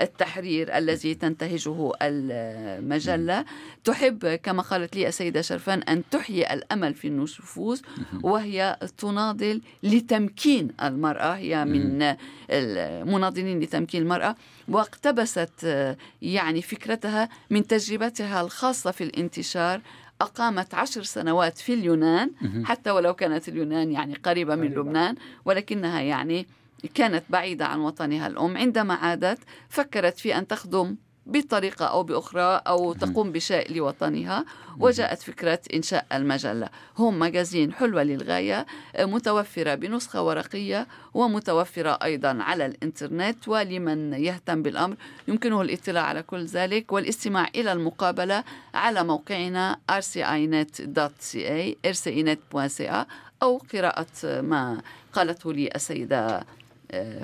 التحرير 0.00 0.76
الذي 0.78 1.14
تنتهجه 1.14 1.92
المجلة. 2.02 3.44
تحب 3.84 4.26
كما 4.26 4.62
قالت 4.62 4.96
لي 4.96 5.08
السيدة 5.08 5.40
شرفان 5.40 5.82
أن 5.82 6.02
تحيي 6.10 6.52
الأمل 6.52 6.94
في 6.94 7.08
النفوس 7.08 7.82
وهي 8.22 8.78
تناضل 8.98 9.60
لتمكين 9.82 10.68
المرأة. 10.82 11.32
هي 11.32 11.64
من 11.64 12.16
المناضلين 12.50 13.60
لتمكين 13.60 14.02
المرأة 14.02 14.36
واقتبست 14.68 15.86
يعني 16.22 16.62
فكرتها 16.62 17.28
من 17.50 17.66
تجربتها 17.66 18.40
الخاصة 18.40 18.90
في 18.90 19.04
الانتشار 19.04 19.80
أقامت 20.22 20.74
عشر 20.74 21.02
سنوات 21.02 21.58
في 21.58 21.74
اليونان 21.74 22.30
حتى 22.64 22.90
ولو 22.90 23.14
كانت 23.14 23.48
اليونان 23.48 23.92
يعني 23.92 24.14
قريبة 24.14 24.54
من 24.54 24.68
لبنان 24.74 25.14
ولكنها 25.44 26.00
يعني 26.00 26.46
كانت 26.94 27.24
بعيدة 27.30 27.66
عن 27.66 27.80
وطنها 27.80 28.26
الأم. 28.26 28.56
عندما 28.56 28.94
عادت 28.94 29.38
فكرت 29.68 30.18
في 30.18 30.38
أن 30.38 30.46
تخدم 30.46 30.96
بطريقة 31.26 31.84
أو 31.84 32.02
بأخرى 32.02 32.62
أو 32.66 32.92
تقوم 32.92 33.32
بشيء 33.32 33.76
لوطنها. 33.76 34.44
وجاءت 34.78 35.22
فكرة 35.22 35.60
إنشاء 35.74 36.06
المجلة. 36.12 36.68
هم 36.98 37.18
مجازين 37.18 37.72
حلوة 37.72 38.02
للغاية 38.02 38.66
متوفرة 38.98 39.74
بنسخة 39.74 40.22
ورقية 40.22 40.86
ومتوفرة 41.14 41.98
أيضا 42.02 42.38
على 42.42 42.66
الإنترنت 42.66 43.48
ولمن 43.48 44.12
يهتم 44.12 44.62
بالأمر 44.62 44.96
يمكنه 45.28 45.62
الاطلاع 45.62 46.04
على 46.04 46.22
كل 46.22 46.44
ذلك. 46.44 46.92
والاستماع 46.92 47.48
إلى 47.56 47.72
المقابلة 47.72 48.44
على 48.74 49.04
موقعنا 49.04 49.78
rcinet.ca 49.90 51.74
rcinet.ca 51.86 53.06
أو 53.42 53.62
قراءة 53.74 54.06
ما 54.24 54.82
قالته 55.12 55.52
لي 55.52 55.70
السيدة 55.74 56.44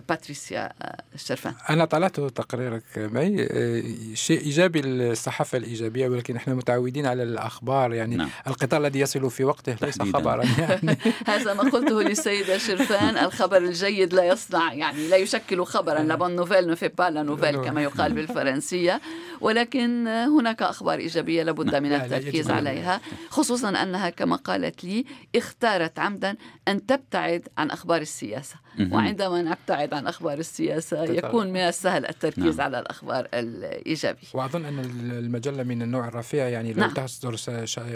باتريسيا 0.09 0.73
الشرفان 1.15 1.55
أنا 1.71 1.85
طلعت 1.85 2.21
تقريرك 2.21 2.83
معي 2.97 3.49
آه، 3.51 3.83
شيء 4.15 4.41
إيجابي 4.41 4.81
الصحافة 4.81 5.59
الإيجابية 5.59 6.09
ولكن 6.09 6.37
إحنا 6.37 6.55
متعودين 6.55 7.07
على 7.07 7.23
الأخبار 7.23 7.95
يعني 7.95 8.17
نعم. 8.17 8.29
القطار 8.47 8.81
الذي 8.81 9.01
يصل 9.01 9.31
في 9.31 9.45
وقته 9.45 9.77
ليس 9.83 10.03
خبرا 10.03 10.45
يعني. 10.59 10.99
هذا 11.27 11.55
ما 11.55 11.63
قلته 11.63 12.03
للسيدة 12.03 12.59
شرفان 12.59 13.19
الخبر 13.25 13.57
الجيد 13.57 14.15
لا 14.15 14.25
يصنع 14.25 14.73
يعني 14.73 15.09
لا 15.09 15.17
يشكل 15.17 15.65
خبرا 15.65 16.03
la 16.03 16.15
bonne 16.15 16.37
nouvelle 16.37 16.69
n'est 16.69 16.77
pas 16.99 17.11
la 17.11 17.23
nouvelle 17.23 17.65
كما 17.65 17.83
يقال 17.83 18.13
بالفرنسية. 18.13 19.01
ولكن 19.41 20.09
هناك 20.09 20.63
أخبار 20.63 20.99
إيجابية 20.99 21.43
لابد 21.43 21.77
من 21.77 21.93
التركيز 21.93 22.51
عليها 22.51 23.01
خصوصا 23.29 23.69
أنها 23.69 24.11
كما 24.11 24.37
قالت 24.37 24.85
لي 24.85 25.05
اختارت 25.37 25.99
عمدا 25.99 26.37
أن 26.69 26.87
تبتعد 26.87 27.49
عن 27.59 27.71
أخبار 27.71 28.01
السياسة. 28.01 28.57
وعندما 28.93 29.57
نبتعد 29.61 29.95
عن 29.95 30.07
أخبار 30.07 30.39
السياسة 30.39 31.05
يكون 31.05 31.47
من 31.47 31.61
السهل 31.61 32.07
التركيز 32.07 32.57
نعم. 32.57 32.61
على 32.61 32.79
الأخبار 32.79 33.29
الإيجابية. 33.35 34.29
وأظن 34.35 34.65
أن 34.65 34.79
المجلة 35.19 35.63
من 35.63 35.83
النوع 35.83 36.09
الرفيع 36.09 36.49
يعني 36.49 36.73
لو 36.73 36.81
نعم. 36.81 36.91
تصدر 36.91 37.37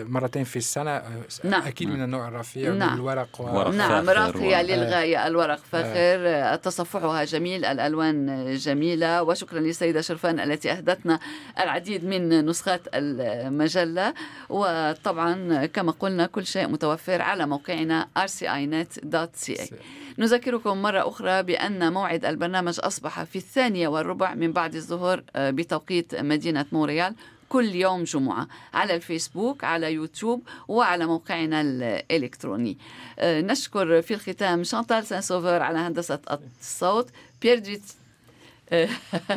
مرتين 0.09 0.45
في 0.45 0.57
السنة 0.57 1.03
نعم. 1.45 1.63
أكيد 1.63 1.89
من 1.89 2.03
النوع 2.03 2.29
الرفيع 2.29 2.73
نعم. 2.73 2.95
الورق 2.95 3.41
و... 3.41 3.71
نعم 3.71 4.11
راقية 4.11 4.59
و... 4.59 4.61
للغاية 4.61 5.27
الورق 5.27 5.59
فخر 5.73 6.57
تصفحها 6.57 7.25
جميل 7.25 7.65
الألوان 7.65 8.47
جميلة. 8.57 9.23
وشكرا 9.23 9.61
للسيدة 9.61 10.01
شرفان 10.01 10.41
التي 10.41 10.73
أهدتنا 10.73 11.21
العديد 11.61 12.05
من 12.05 12.47
نسخات 12.47 12.81
المجلة. 12.95 14.15
وطبعا 14.49 15.67
كما 15.67 15.93
قلنا 15.93 16.27
كل 16.27 16.47
شيء 16.47 16.69
متوفر 16.69 17.23
على 17.23 17.47
موقعنا 17.47 18.09
rcinet.ca 18.19 19.75
نذكركم 20.19 20.83
مرة 20.83 21.09
أخرى 21.09 21.43
بأن 21.53 21.93
موعد 21.93 22.25
البرنامج 22.25 22.79
أصبح 22.81 23.23
في 23.23 23.37
الثانية 23.37 23.89
والربع 23.89 24.35
من 24.35 24.53
بعد 24.53 24.75
الظهر 24.75 25.25
آه، 25.37 25.51
بتوقيت 25.51 26.15
مدينة 26.15 26.67
مونريال 26.73 27.15
كل 27.49 27.75
يوم 27.75 28.05
جمعة 28.05 28.49
على 28.75 28.95
الفيسبوك 28.95 29.65
على 29.65 29.93
يوتيوب 29.93 30.43
وعلى 30.69 31.07
موقعنا 31.07 31.61
الإلكتروني. 31.61 32.79
آه، 33.19 33.41
نشكر 33.41 34.03
في 34.03 34.15
الختام 34.15 34.65
شانتال 34.65 35.07
سان 35.07 35.21
سوفر 35.21 35.63
على 35.63 35.79
هندسة 35.79 36.19
الصوت 36.61 37.09
Pierre 37.43 37.59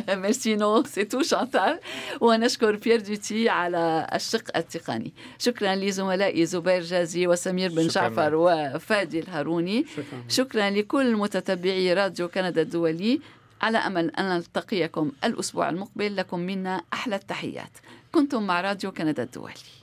merci 0.08 0.56
non 0.56 0.82
c'est 0.82 1.04
tout 1.04 1.22
Chantal 1.22 1.80
ونشكر 2.20 2.76
بيير 2.76 3.00
دوتي 3.00 3.48
على 3.48 4.06
الشق 4.14 4.56
التقني 4.56 5.12
شكرا 5.38 5.74
لزملائي 5.74 6.46
زبير 6.46 6.82
جازي 6.82 7.26
وسمير 7.26 7.70
بن 7.70 7.88
شكراً 7.88 8.08
جعفر 8.08 8.34
وفادي 8.34 9.20
الهاروني 9.20 9.84
شكرا 9.96 10.24
شكرا 10.28 10.70
لكل 10.70 11.16
متتبعي 11.16 11.94
راديو 11.94 12.28
كندا 12.28 12.62
الدولي 12.62 13.20
على 13.62 13.78
امل 13.78 14.10
ان 14.10 14.28
نلتقيكم 14.28 15.12
الأسبوع 15.24 15.68
المقبل 15.68 16.16
لكم 16.16 16.40
منا 16.40 16.82
أحلى 16.92 17.16
التحيات 17.16 17.72
كنتم 18.12 18.42
مع 18.46 18.60
راديو 18.60 18.92
كندا 18.92 19.22
الدولي 19.22 19.76